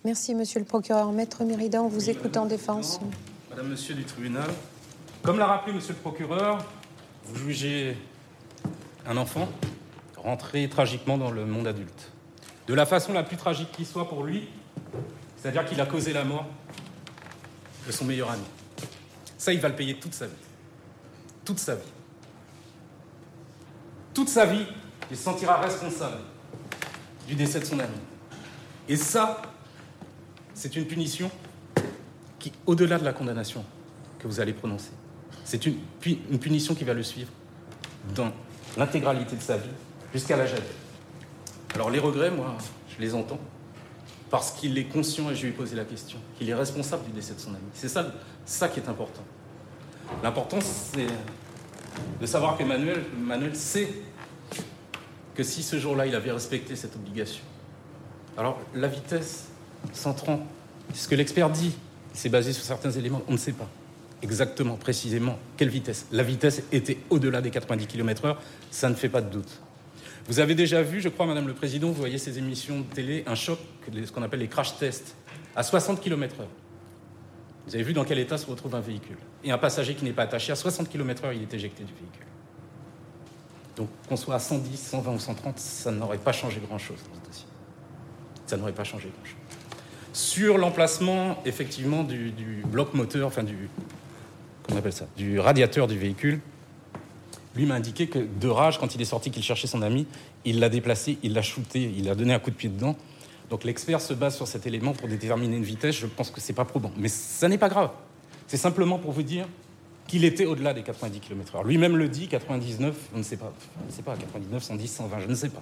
Merci, 0.07 0.35
monsieur 0.35 0.59
le 0.59 0.65
procureur. 0.65 1.11
Maître 1.11 1.43
Méridan, 1.43 1.83
on 1.83 1.89
vous 1.89 2.09
écoute 2.09 2.37
en 2.37 2.45
défense. 2.45 3.01
Madame, 3.49 3.67
monsieur 3.67 3.93
du 3.93 4.05
tribunal, 4.05 4.49
comme 5.21 5.37
l'a 5.37 5.47
rappelé 5.47 5.75
monsieur 5.75 5.91
le 5.91 5.99
procureur, 5.99 6.63
vous 7.25 7.35
jugez 7.35 7.97
un 9.05 9.17
enfant 9.17 9.49
rentré 10.15 10.69
tragiquement 10.69 11.17
dans 11.17 11.29
le 11.29 11.45
monde 11.45 11.67
adulte. 11.67 12.13
De 12.67 12.73
la 12.73 12.85
façon 12.85 13.11
la 13.11 13.23
plus 13.23 13.35
tragique 13.35 13.69
qui 13.73 13.83
soit 13.83 14.07
pour 14.07 14.23
lui, 14.23 14.47
c'est-à-dire 15.35 15.65
qu'il 15.65 15.81
a 15.81 15.85
causé 15.85 16.13
la 16.13 16.23
mort 16.23 16.45
de 17.85 17.91
son 17.91 18.05
meilleur 18.05 18.31
ami. 18.31 18.45
Ça, 19.37 19.51
il 19.51 19.59
va 19.59 19.67
le 19.67 19.75
payer 19.75 19.95
toute 19.95 20.13
sa 20.13 20.27
vie. 20.27 20.31
Toute 21.43 21.59
sa 21.59 21.75
vie. 21.75 21.91
Toute 24.13 24.29
sa 24.29 24.45
vie, 24.45 24.67
il 25.11 25.17
se 25.17 25.23
sentira 25.23 25.57
responsable 25.57 26.21
du 27.27 27.35
décès 27.35 27.59
de 27.59 27.65
son 27.65 27.79
ami. 27.79 27.97
Et 28.87 28.95
ça, 28.95 29.41
c'est 30.57 30.75
une 30.75 30.85
punition 30.85 31.29
qui, 32.39 32.51
au-delà 32.65 32.97
de 32.97 33.05
la 33.05 33.13
condamnation 33.13 33.63
que 34.17 34.27
vous 34.27 34.39
allez 34.39 34.53
prononcer, 34.53 34.89
c'est 35.43 35.65
une, 35.67 35.77
une 36.31 36.39
punition 36.39 36.73
qui 36.73 36.83
va 36.83 36.93
le 36.93 37.03
suivre 37.03 37.29
dans 38.15 38.31
l'intégralité 38.75 39.35
de 39.35 39.41
sa 39.41 39.57
vie, 39.57 39.69
jusqu'à 40.13 40.35
l'âge 40.35 40.53
adulte. 40.53 40.67
Alors 41.75 41.91
les 41.91 41.99
regrets, 41.99 42.31
moi, 42.31 42.57
je 42.89 42.99
les 42.99 43.13
entends, 43.13 43.39
parce 44.31 44.51
qu'il 44.51 44.77
est 44.79 44.85
conscient, 44.85 45.29
et 45.29 45.35
je 45.35 45.43
lui 45.43 45.49
ai 45.49 45.53
posé 45.53 45.75
la 45.75 45.85
question, 45.85 46.17
qu'il 46.37 46.49
est 46.49 46.55
responsable 46.55 47.05
du 47.05 47.11
décès 47.11 47.35
de 47.35 47.39
son 47.39 47.51
ami. 47.51 47.63
C'est 47.73 47.87
ça, 47.87 48.11
ça 48.43 48.67
qui 48.67 48.79
est 48.79 48.89
important. 48.89 49.23
L'important, 50.23 50.59
c'est 50.59 51.07
de 52.19 52.25
savoir 52.25 52.57
qu'Emmanuel 52.57 53.03
Manuel 53.19 53.55
sait 53.55 53.89
que 55.35 55.43
si 55.43 55.61
ce 55.61 55.77
jour-là, 55.77 56.07
il 56.07 56.15
avait 56.15 56.31
respecté 56.31 56.75
cette 56.75 56.95
obligation. 56.95 57.43
Alors, 58.35 58.59
la 58.73 58.87
vitesse 58.87 59.49
130, 59.93 60.41
ce 60.93 61.07
que 61.07 61.15
l'expert 61.15 61.49
dit, 61.49 61.73
c'est 62.13 62.29
basé 62.29 62.53
sur 62.53 62.63
certains 62.63 62.91
éléments, 62.91 63.21
on 63.27 63.33
ne 63.33 63.37
sait 63.37 63.53
pas 63.53 63.67
exactement, 64.21 64.75
précisément, 64.75 65.37
quelle 65.57 65.69
vitesse. 65.69 66.07
La 66.11 66.23
vitesse 66.23 66.63
était 66.71 66.97
au-delà 67.09 67.41
des 67.41 67.51
90 67.51 67.87
km/h, 67.87 68.35
ça 68.71 68.89
ne 68.89 68.95
fait 68.95 69.09
pas 69.09 69.21
de 69.21 69.29
doute. 69.29 69.61
Vous 70.27 70.39
avez 70.39 70.55
déjà 70.55 70.81
vu, 70.81 70.99
je 70.99 71.09
crois, 71.09 71.25
Madame 71.25 71.47
le 71.47 71.53
Président, 71.53 71.87
vous 71.87 71.93
voyez 71.93 72.17
ces 72.17 72.37
émissions 72.37 72.79
de 72.79 72.85
télé, 72.85 73.23
un 73.27 73.35
choc, 73.35 73.59
ce 73.91 74.11
qu'on 74.11 74.23
appelle 74.23 74.41
les 74.41 74.47
crash 74.47 74.77
tests, 74.77 75.15
à 75.55 75.63
60 75.63 76.01
km/h. 76.01 76.45
Vous 77.65 77.75
avez 77.75 77.83
vu 77.83 77.93
dans 77.93 78.03
quel 78.03 78.19
état 78.19 78.37
se 78.37 78.45
retrouve 78.45 78.75
un 78.75 78.81
véhicule. 78.81 79.17
Et 79.43 79.51
un 79.51 79.57
passager 79.57 79.93
qui 79.93 80.03
n'est 80.05 80.13
pas 80.13 80.23
attaché 80.23 80.51
à 80.51 80.55
60 80.55 80.89
km/h, 80.89 81.35
il 81.35 81.43
est 81.43 81.53
éjecté 81.53 81.83
du 81.83 81.93
véhicule. 81.93 82.25
Donc 83.75 83.89
qu'on 84.09 84.17
soit 84.17 84.35
à 84.35 84.39
110, 84.39 84.77
120 84.77 85.11
ou 85.13 85.19
130, 85.19 85.59
ça 85.59 85.91
n'aurait 85.91 86.17
pas 86.17 86.31
changé 86.31 86.59
grand-chose 86.59 86.97
dans 86.97 87.21
ce 87.21 87.27
dossier. 87.27 87.47
Ça 88.45 88.57
n'aurait 88.57 88.73
pas 88.73 88.83
changé 88.83 89.09
grand-chose. 89.15 89.56
Sur 90.17 90.57
l'emplacement, 90.57 91.37
effectivement, 91.45 92.03
du, 92.03 92.33
bloc 92.65 92.95
moteur, 92.95 93.27
enfin 93.27 93.43
du, 93.43 93.69
comment 94.63 94.77
on 94.77 94.79
appelle 94.79 94.91
ça, 94.91 95.05
du 95.15 95.39
radiateur 95.39 95.85
du 95.85 95.95
véhicule, 95.95 96.39
lui 97.55 97.67
m'a 97.67 97.75
indiqué 97.75 98.07
que 98.07 98.17
de 98.17 98.47
rage, 98.47 98.79
quand 98.79 98.95
il 98.95 99.01
est 99.03 99.05
sorti, 99.05 99.29
qu'il 99.29 99.43
cherchait 99.43 99.67
son 99.67 99.83
ami, 99.83 100.07
il 100.43 100.59
l'a 100.59 100.69
déplacé, 100.69 101.19
il 101.21 101.33
l'a 101.33 101.43
shooté, 101.43 101.93
il 101.95 102.09
a 102.09 102.15
donné 102.15 102.33
un 102.33 102.39
coup 102.39 102.49
de 102.49 102.55
pied 102.55 102.67
dedans. 102.67 102.95
Donc 103.51 103.63
l'expert 103.63 104.01
se 104.01 104.15
base 104.15 104.35
sur 104.35 104.47
cet 104.47 104.65
élément 104.65 104.93
pour 104.93 105.07
déterminer 105.07 105.55
une 105.55 105.63
vitesse. 105.63 105.93
Je 105.93 106.07
pense 106.07 106.31
que 106.31 106.41
c'est 106.41 106.53
pas 106.53 106.65
probant. 106.65 106.91
Mais 106.97 107.09
ça 107.09 107.47
n'est 107.47 107.59
pas 107.59 107.69
grave. 107.69 107.91
C'est 108.47 108.57
simplement 108.57 108.97
pour 108.97 109.11
vous 109.11 109.21
dire 109.21 109.45
qu'il 110.07 110.25
était 110.25 110.47
au-delà 110.47 110.73
des 110.73 110.81
90 110.81 111.19
km/h. 111.19 111.63
Lui-même 111.63 111.95
le 111.95 112.09
dit, 112.09 112.27
99, 112.27 112.95
on 113.13 113.19
ne 113.19 113.23
sait 113.23 113.37
pas. 113.37 113.53
Je 113.83 113.91
ne 113.91 113.95
sais 113.95 114.01
pas, 114.01 114.15
99, 114.15 114.63
110, 114.63 114.87
120, 114.87 115.19
je 115.19 115.27
ne 115.27 115.35
sais 115.35 115.49
pas. 115.49 115.61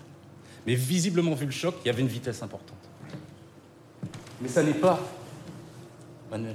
Mais 0.65 0.75
visiblement, 0.75 1.33
vu 1.33 1.45
le 1.45 1.51
choc, 1.51 1.75
il 1.83 1.87
y 1.87 1.89
avait 1.89 2.01
une 2.01 2.07
vitesse 2.07 2.41
importante. 2.41 2.77
Mais 4.41 4.49
ça 4.49 4.63
n'est 4.63 4.73
pas, 4.73 4.99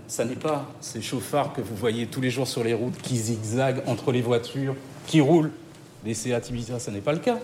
ça 0.07 0.25
n'est 0.25 0.37
pas 0.37 0.67
ces 0.81 1.01
chauffards 1.01 1.53
que 1.53 1.61
vous 1.61 1.75
voyez 1.75 2.07
tous 2.07 2.21
les 2.21 2.31
jours 2.31 2.47
sur 2.47 2.63
les 2.63 2.75
routes 2.75 3.01
qui 3.01 3.17
zigzaguent 3.17 3.83
entre 3.87 4.13
les 4.13 4.21
voitures, 4.21 4.77
qui 5.07 5.21
roulent. 5.21 5.53
Les 6.05 6.15
Seat 6.15 6.49
Ibiza, 6.49 6.79
ça 6.79 6.91
n'est 6.91 7.01
pas 7.01 7.13
le 7.13 7.19
cas. 7.19 7.39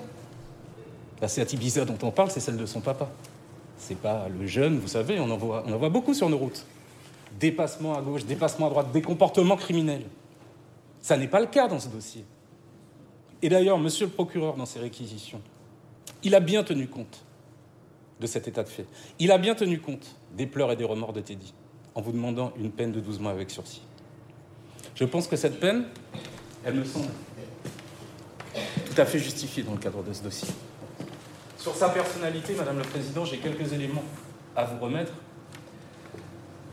La 1.20 1.28
Seat 1.28 1.52
Ibiza 1.52 1.84
dont 1.84 1.98
on 2.02 2.10
parle, 2.10 2.30
c'est 2.30 2.40
celle 2.40 2.56
de 2.56 2.66
son 2.66 2.80
papa. 2.80 3.10
C'est 3.78 3.98
pas 3.98 4.28
le 4.28 4.46
jeune, 4.46 4.78
vous 4.78 4.88
savez, 4.88 5.20
on 5.20 5.30
en, 5.30 5.36
voit, 5.36 5.62
on 5.66 5.72
en 5.72 5.76
voit 5.78 5.90
beaucoup 5.90 6.14
sur 6.14 6.28
nos 6.28 6.38
routes. 6.38 6.64
Dépassement 7.38 7.96
à 7.96 8.00
gauche, 8.00 8.24
dépassement 8.24 8.66
à 8.66 8.70
droite, 8.70 8.92
des 8.92 9.02
comportements 9.02 9.56
criminels. 9.56 10.04
Ça 11.02 11.16
n'est 11.16 11.28
pas 11.28 11.40
le 11.40 11.46
cas 11.46 11.68
dans 11.68 11.78
ce 11.78 11.88
dossier. 11.88 12.24
Et 13.42 13.48
d'ailleurs, 13.48 13.78
monsieur 13.78 14.06
le 14.06 14.12
procureur, 14.12 14.56
dans 14.56 14.66
ses 14.66 14.80
réquisitions, 14.80 15.40
il 16.22 16.34
a 16.34 16.40
bien 16.40 16.64
tenu 16.64 16.88
compte 16.88 17.22
de 18.20 18.26
cet 18.26 18.48
état 18.48 18.62
de 18.62 18.68
fait. 18.68 18.86
Il 19.18 19.30
a 19.30 19.38
bien 19.38 19.54
tenu 19.54 19.78
compte 19.78 20.16
des 20.36 20.46
pleurs 20.46 20.70
et 20.72 20.76
des 20.76 20.84
remords 20.84 21.12
de 21.12 21.20
Teddy 21.20 21.54
en 21.94 22.00
vous 22.00 22.12
demandant 22.12 22.52
une 22.58 22.70
peine 22.70 22.92
de 22.92 23.00
12 23.00 23.20
mois 23.20 23.32
avec 23.32 23.50
sursis. 23.50 23.82
Je 24.94 25.04
pense 25.04 25.26
que 25.26 25.36
cette 25.36 25.58
peine, 25.58 25.84
elle 26.64 26.74
me 26.74 26.84
semble 26.84 27.08
tout 28.86 29.00
à 29.00 29.04
fait 29.04 29.18
justifiée 29.18 29.62
dans 29.62 29.72
le 29.72 29.78
cadre 29.78 30.02
de 30.02 30.12
ce 30.12 30.22
dossier. 30.22 30.48
Sur 31.58 31.74
sa 31.74 31.88
personnalité, 31.88 32.54
Madame 32.54 32.78
la 32.78 32.84
Présidente, 32.84 33.26
j'ai 33.26 33.38
quelques 33.38 33.72
éléments 33.72 34.04
à 34.54 34.64
vous 34.64 34.78
remettre. 34.78 35.12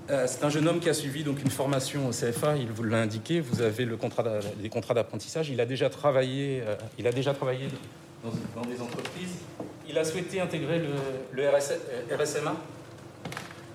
Euh, 0.09 0.25
c'est 0.27 0.43
un 0.43 0.49
jeune 0.49 0.67
homme 0.67 0.79
qui 0.79 0.89
a 0.89 0.93
suivi 0.93 1.23
donc 1.23 1.41
une 1.41 1.49
formation 1.49 2.07
au 2.07 2.11
CFA, 2.11 2.57
il 2.57 2.69
vous 2.71 2.83
l'a 2.83 2.97
indiqué, 2.97 3.39
vous 3.39 3.61
avez 3.61 3.85
le 3.85 3.95
contrat 3.95 4.23
les 4.61 4.69
contrats 4.69 4.93
d'apprentissage, 4.93 5.49
il 5.49 5.61
a 5.61 5.65
déjà 5.65 5.89
travaillé, 5.89 6.61
euh, 6.67 6.75
dans, 6.97 7.09
des 7.09 8.81
entreprises, 8.81 9.37
il 9.87 9.97
a 9.97 10.03
souhaité 10.03 10.41
intégrer 10.41 10.79
le, 10.79 10.89
le 11.31 11.49
RS, 11.49 11.73
RSMA, 12.11 12.55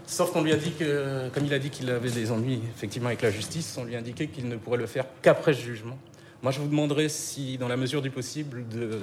sauf 0.08 0.32
qu'on 0.32 0.42
lui 0.42 0.52
a 0.52 0.56
dit 0.56 0.72
que, 0.72 1.28
comme 1.28 1.44
il 1.44 1.54
a 1.54 1.58
dit 1.58 1.70
qu'il 1.70 1.88
avait 1.90 2.10
des 2.10 2.32
ennuis 2.32 2.60
effectivement 2.74 3.08
avec 3.08 3.22
la 3.22 3.30
justice, 3.30 3.76
on 3.78 3.84
lui 3.84 3.94
a 3.94 3.98
indiqué 3.98 4.26
qu'il 4.26 4.48
ne 4.48 4.56
pourrait 4.56 4.78
le 4.78 4.86
faire 4.86 5.04
qu'après 5.22 5.52
ce 5.52 5.60
jugement. 5.60 5.98
Moi 6.42 6.50
je 6.50 6.60
vous 6.60 6.68
demanderai 6.68 7.08
si, 7.08 7.58
dans 7.58 7.68
la 7.68 7.76
mesure 7.76 8.02
du 8.02 8.10
possible, 8.10 8.66
de 8.68 8.98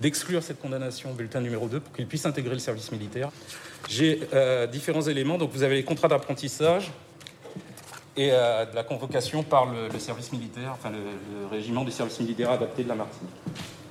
d'exclure 0.00 0.42
cette 0.42 0.60
condamnation 0.60 1.10
au 1.10 1.14
bulletin 1.14 1.40
numéro 1.40 1.68
2 1.68 1.80
pour 1.80 1.94
qu'il 1.94 2.06
puisse 2.06 2.26
intégrer 2.26 2.52
le 2.52 2.58
service 2.58 2.92
militaire. 2.92 3.30
J'ai 3.88 4.20
euh, 4.34 4.66
différents 4.66 5.02
éléments. 5.02 5.38
Donc 5.38 5.50
vous 5.52 5.62
avez 5.62 5.76
les 5.76 5.84
contrats 5.84 6.08
d'apprentissage 6.08 6.90
et 8.16 8.30
euh, 8.32 8.64
la 8.74 8.82
convocation 8.82 9.42
par 9.42 9.66
le, 9.66 9.88
le 9.88 9.98
service 9.98 10.32
militaire, 10.32 10.72
enfin 10.72 10.90
le, 10.90 10.98
le, 10.98 11.46
régiment 11.46 11.84
du 11.84 11.90
service 11.90 12.18
militaire 12.20 12.50
adapté 12.50 12.82
de 12.82 12.88
la 12.88 12.94
Martinique. 12.94 13.30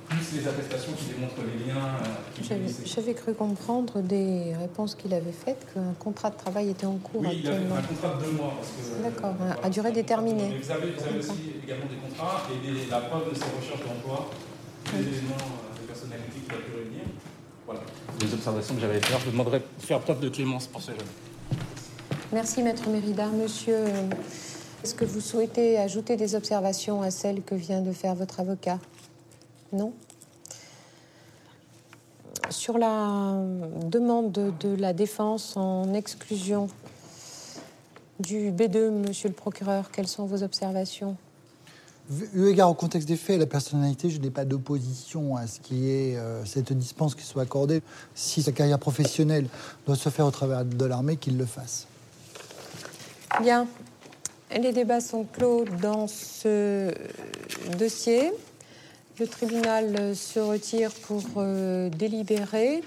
Plus 0.08 0.40
les 0.40 0.48
attestations 0.48 0.92
qui 0.92 1.06
démontrent 1.06 1.34
les 1.42 1.66
liens. 1.66 1.76
Euh, 1.76 2.84
J'avais 2.84 3.14
cru 3.14 3.34
comprendre 3.34 4.00
des 4.00 4.54
réponses 4.58 4.94
qu'il 4.94 5.12
avait 5.12 5.32
faites 5.32 5.66
qu'un 5.74 5.94
contrat 5.98 6.30
de 6.30 6.36
travail 6.36 6.70
était 6.70 6.86
en 6.86 6.96
cours 6.96 7.22
oui, 7.22 7.38
actuellement. 7.44 7.76
un 7.76 7.82
contrat 7.82 8.14
de 8.18 8.24
deux 8.24 8.32
mois. 8.32 8.54
D'accord, 9.02 9.34
à 9.62 9.68
durée 9.68 9.92
déterminée. 9.92 10.58
Vous 10.62 10.70
avez, 10.70 10.92
vous 10.92 11.04
avez 11.04 11.18
aussi 11.18 11.52
également 11.64 11.86
des 11.86 11.96
contrats 12.08 12.42
et 12.52 12.66
des, 12.66 12.86
la 12.90 13.00
preuve 13.00 13.30
de 13.30 13.34
ses 13.34 13.44
recherches 13.44 13.86
d'emploi, 13.86 14.30
des 14.92 15.00
éléments 15.00 15.36
personnalité 15.86 16.40
qui 16.44 16.50
va 16.50 16.56
pu 16.56 16.72
réunir. 16.76 17.02
Voilà, 17.64 17.80
les 18.20 18.34
observations 18.34 18.74
que 18.74 18.80
j'avais 18.80 19.00
faites. 19.00 19.18
Je 19.18 19.24
vous 19.24 19.30
demanderai 19.30 19.58
de 19.60 19.84
faire 19.84 20.00
preuve 20.00 20.20
de 20.20 20.28
clémence 20.28 20.66
pour 20.66 20.82
ce 20.82 20.92
jeune. 20.92 21.00
Merci, 22.32 22.62
Maître 22.62 22.88
Mérida. 22.88 23.26
Monsieur, 23.28 23.78
est-ce 24.84 24.94
que 24.94 25.04
vous 25.04 25.20
souhaitez 25.20 25.78
ajouter 25.78 26.16
des 26.16 26.34
observations 26.34 27.02
à 27.02 27.10
celles 27.10 27.42
que 27.42 27.54
vient 27.54 27.80
de 27.80 27.92
faire 27.92 28.14
votre 28.14 28.40
avocat? 28.40 28.78
Non 29.76 29.92
Sur 32.48 32.78
la 32.78 33.34
demande 33.84 34.32
de 34.32 34.74
la 34.74 34.94
défense 34.94 35.54
en 35.56 35.92
exclusion 35.92 36.68
du 38.18 38.50
B2, 38.50 38.88
monsieur 38.88 39.28
le 39.28 39.34
procureur, 39.34 39.90
quelles 39.90 40.08
sont 40.08 40.24
vos 40.24 40.42
observations? 40.42 41.16
Eu 42.32 42.46
égard 42.46 42.70
au 42.70 42.74
contexte 42.74 43.06
des 43.06 43.16
faits 43.16 43.36
et 43.36 43.38
la 43.38 43.46
personnalité, 43.46 44.08
je 44.08 44.18
n'ai 44.18 44.30
pas 44.30 44.46
d'opposition 44.46 45.36
à 45.36 45.46
ce 45.46 45.60
qui 45.60 45.90
est 45.90 46.16
euh, 46.16 46.42
cette 46.46 46.72
dispense 46.72 47.14
qui 47.14 47.24
soit 47.24 47.42
accordée. 47.42 47.82
Si 48.14 48.42
sa 48.42 48.52
carrière 48.52 48.78
professionnelle 48.78 49.46
doit 49.86 49.96
se 49.96 50.08
faire 50.08 50.24
au 50.24 50.30
travers 50.30 50.64
de 50.64 50.84
l'armée, 50.86 51.16
qu'il 51.16 51.36
le 51.36 51.44
fasse. 51.44 51.86
Bien. 53.42 53.66
Les 54.56 54.72
débats 54.72 55.00
sont 55.00 55.24
clos 55.24 55.66
dans 55.82 56.06
ce 56.06 56.94
dossier. 57.76 58.32
Le 59.18 59.26
tribunal 59.26 60.14
se 60.14 60.38
retire 60.38 60.92
pour 60.92 61.22
euh, 61.38 61.88
délibérer. 61.88 62.82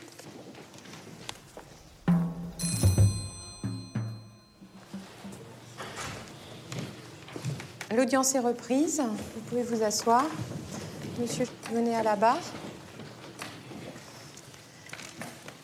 L'audience 7.96 8.36
est 8.36 8.39
reprise. 8.39 9.02
Vous 9.02 9.42
pouvez 9.50 9.63
vous 9.63 9.82
asseoir. 9.82 10.24
Monsieur, 11.20 11.46
venez 11.74 11.96
à 11.96 12.04
la 12.04 12.15
barre. 12.15 12.38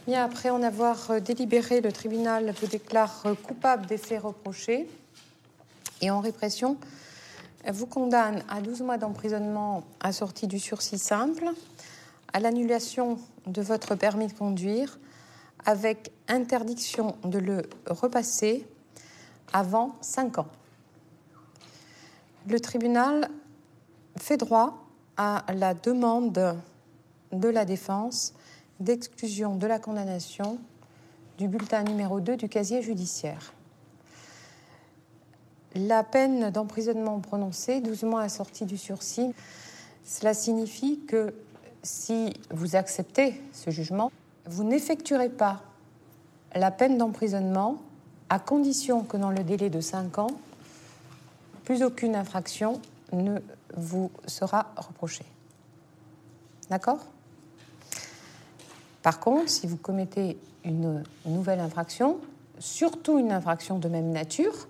Bien, 0.08 0.26
après 0.26 0.50
en 0.50 0.64
avoir 0.64 1.22
délibéré, 1.22 1.80
le 1.80 1.92
tribunal 1.92 2.56
vous 2.60 2.66
déclare 2.66 3.24
coupable 3.44 3.86
des 3.86 4.00
faits 4.00 4.24
reprochés 4.24 4.88
et 6.02 6.10
en 6.10 6.22
répression 6.22 6.78
vous 7.72 7.88
condamne 7.88 8.44
à 8.50 8.62
12 8.62 8.82
mois 8.82 8.98
d'emprisonnement 8.98 9.84
assorti 10.00 10.48
du 10.48 10.60
sursis 10.60 11.00
simple, 11.00 11.50
à 12.34 12.40
l'annulation 12.40 13.18
de 13.48 13.62
votre 13.62 13.96
permis 13.96 14.28
de 14.28 14.34
conduire, 14.34 15.00
avec 15.66 16.12
interdiction 16.28 17.16
de 17.24 17.40
le 17.40 17.64
repasser 17.88 18.68
avant 19.54 19.96
5 20.02 20.40
ans 20.40 20.48
le 22.48 22.60
tribunal 22.60 23.30
fait 24.18 24.38
droit 24.38 24.78
à 25.18 25.44
la 25.54 25.74
demande 25.74 26.58
de 27.32 27.50
la 27.50 27.66
défense 27.66 28.34
d'exclusion 28.80 29.56
de 29.56 29.68
la 29.68 29.80
condamnation 29.80 30.58
du 31.38 31.48
bulletin 31.48 31.84
numéro 31.84 32.20
2 32.20 32.38
du 32.38 32.50
casier 32.50 32.82
judiciaire. 32.82 33.54
La 35.76 36.04
peine 36.04 36.52
d'emprisonnement 36.52 37.20
prononcée, 37.20 37.82
12 37.82 38.04
mois 38.04 38.22
assortie 38.22 38.66
du 38.66 38.78
sursis, 38.78 39.34
cela 40.06 40.34
signifie 40.34 41.02
que 41.06 41.34
si 41.84 42.34
vous 42.50 42.78
acceptez 42.78 43.42
ce 43.52 43.72
jugement, 43.72 44.12
vous 44.46 44.64
n'effectuerez 44.64 45.30
pas 45.30 45.64
la 46.56 46.72
peine 46.72 46.98
d'emprisonnement 46.98 47.78
à 48.30 48.40
condition 48.40 49.04
que 49.04 49.18
dans 49.18 49.32
le 49.32 49.44
délai 49.44 49.70
de 49.70 49.82
5 49.82 50.18
ans, 50.20 50.32
plus 51.66 51.84
aucune 51.84 52.16
infraction 52.16 52.82
ne 53.12 53.40
vous 53.76 54.12
sera 54.28 54.68
reprochée. 54.78 55.26
D'accord? 56.70 57.06
Par 59.04 59.20
contre, 59.20 59.50
si 59.50 59.68
vous 59.68 59.78
commettez 59.78 60.38
une 60.64 61.04
nouvelle 61.26 61.60
infraction, 61.60 62.18
surtout 62.60 63.20
une 63.20 63.32
infraction 63.32 63.78
de 63.78 63.90
même 63.90 64.12
nature, 64.12 64.68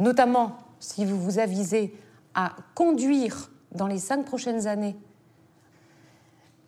notamment 0.00 0.56
si 0.80 1.04
vous 1.04 1.20
vous 1.20 1.38
avisez 1.38 1.94
à 2.34 2.56
conduire 2.74 3.52
dans 3.72 3.86
les 3.86 3.98
cinq 3.98 4.24
prochaines 4.24 4.66
années, 4.66 4.96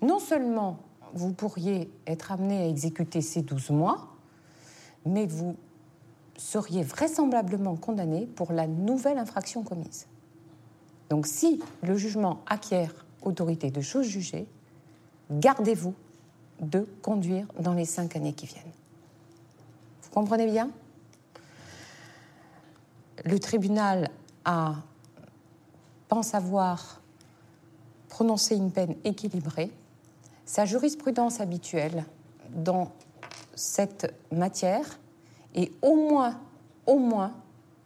non 0.01 0.18
seulement 0.18 0.79
vous 1.14 1.33
pourriez 1.33 1.90
être 2.07 2.33
amené 2.33 2.62
à 2.62 2.68
exécuter 2.68 3.21
ces 3.21 3.42
12 3.42 3.71
mois, 3.71 4.09
mais 5.05 5.27
vous 5.27 5.57
seriez 6.37 6.83
vraisemblablement 6.83 7.77
condamné 7.77 8.27
pour 8.27 8.53
la 8.53 8.66
nouvelle 8.66 9.18
infraction 9.18 9.62
commise. 9.62 10.07
Donc 11.11 11.27
si 11.27 11.61
le 11.83 11.97
jugement 11.97 12.40
acquiert 12.47 13.05
autorité 13.23 13.71
de 13.71 13.81
chose 13.81 14.07
jugée, 14.07 14.47
gardez-vous 15.31 15.95
de 16.61 16.87
conduire 17.03 17.47
dans 17.59 17.75
les 17.75 17.85
cinq 17.85 18.16
années 18.16 18.33
qui 18.33 18.47
viennent. 18.47 18.73
Vous 20.03 20.11
comprenez 20.11 20.47
bien? 20.47 20.71
Le 23.25 23.39
tribunal 23.39 24.11
a, 24.45 24.75
pense 26.09 26.35
avoir 26.35 27.01
prononcé 28.09 28.57
une 28.57 28.71
peine 28.71 28.95
équilibrée. 29.05 29.71
Sa 30.45 30.65
jurisprudence 30.65 31.41
habituelle 31.41 32.05
dans 32.51 32.91
cette 33.55 34.13
matière 34.33 34.99
est 35.55 35.73
au 35.83 35.97
moins, 35.97 36.41
au 36.87 36.99
moins 36.99 37.33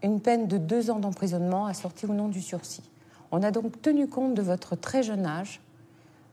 une 0.03 0.21
peine 0.21 0.49
de 0.49 0.59
deux 0.59 0.91
ans 0.91 0.99
d'emprisonnement 0.99 1.67
assortie 1.67 2.07
ou 2.07 2.15
non 2.15 2.29
du 2.29 2.41
sursis. 2.41 2.83
On 3.31 3.43
a 3.43 3.51
donc 3.51 3.81
tenu 3.83 4.09
compte 4.09 4.35
de 4.35 4.43
votre 4.43 4.77
très 4.77 5.03
jeune 5.03 5.27
âge 5.27 5.61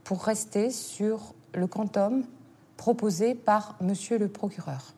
pour 0.04 0.24
rester 0.24 0.70
sur 0.70 1.34
le 1.54 1.68
quantum 1.68 2.24
proposé 2.78 3.36
par 3.36 3.76
Monsieur 3.82 4.18
le 4.18 4.28
procureur. 4.28 4.94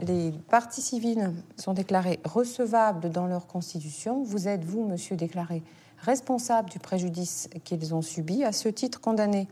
Les 0.00 0.32
parties 0.48 0.80
civiles 0.80 1.32
sont 1.56 1.74
déclarées 1.74 2.18
recevables 2.24 3.10
dans 3.10 3.26
leur 3.26 3.46
constitution. 3.46 4.22
Vous 4.22 4.48
êtes, 4.48 4.64
vous, 4.64 4.84
monsieur, 4.84 5.16
déclaré 5.16 5.62
responsable 5.98 6.70
du 6.70 6.78
préjudice 6.78 7.48
qu'ils 7.64 7.94
ont 7.94 8.02
subi, 8.02 8.42
à 8.44 8.52
ce 8.52 8.68
titre 8.68 9.00
condamné 9.00 9.48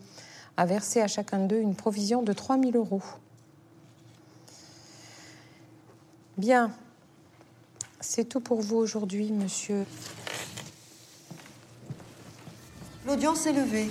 à 0.56 0.66
verser 0.66 1.00
à 1.00 1.08
chacun 1.08 1.38
d'eux 1.38 1.60
une 1.60 1.74
provision 1.74 2.22
de 2.22 2.32
3 2.32 2.58
000 2.58 2.72
euros. 2.76 3.02
Bien, 6.36 6.72
c'est 8.00 8.24
tout 8.24 8.40
pour 8.40 8.60
vous 8.60 8.76
aujourd'hui, 8.76 9.30
monsieur. 9.30 9.86
L'audience 13.06 13.46
est 13.46 13.52
levée. 13.52 13.90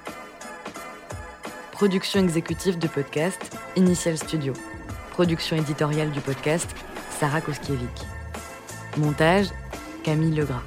Production 1.81 2.19
exécutive 2.19 2.77
du 2.77 2.87
podcast, 2.87 3.57
Initial 3.75 4.15
Studio. 4.15 4.53
Production 5.13 5.57
éditoriale 5.57 6.11
du 6.11 6.21
podcast, 6.21 6.69
Sarah 7.19 7.41
Koskiewicz. 7.41 8.05
Montage, 8.97 9.47
Camille 10.03 10.35
Legras. 10.35 10.61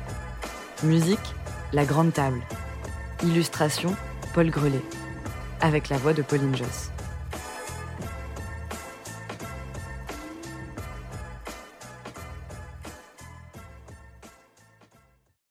Musique, 0.83 1.21
La 1.73 1.85
Grande 1.85 2.13
Table. 2.13 2.41
Illustration, 3.23 3.95
Paul 4.35 4.51
Grelet. 4.51 4.83
Avec 5.61 5.89
la 5.89 5.99
voix 5.99 6.15
de 6.15 6.23
Pauline 6.23 6.57
Joss. 6.57 6.91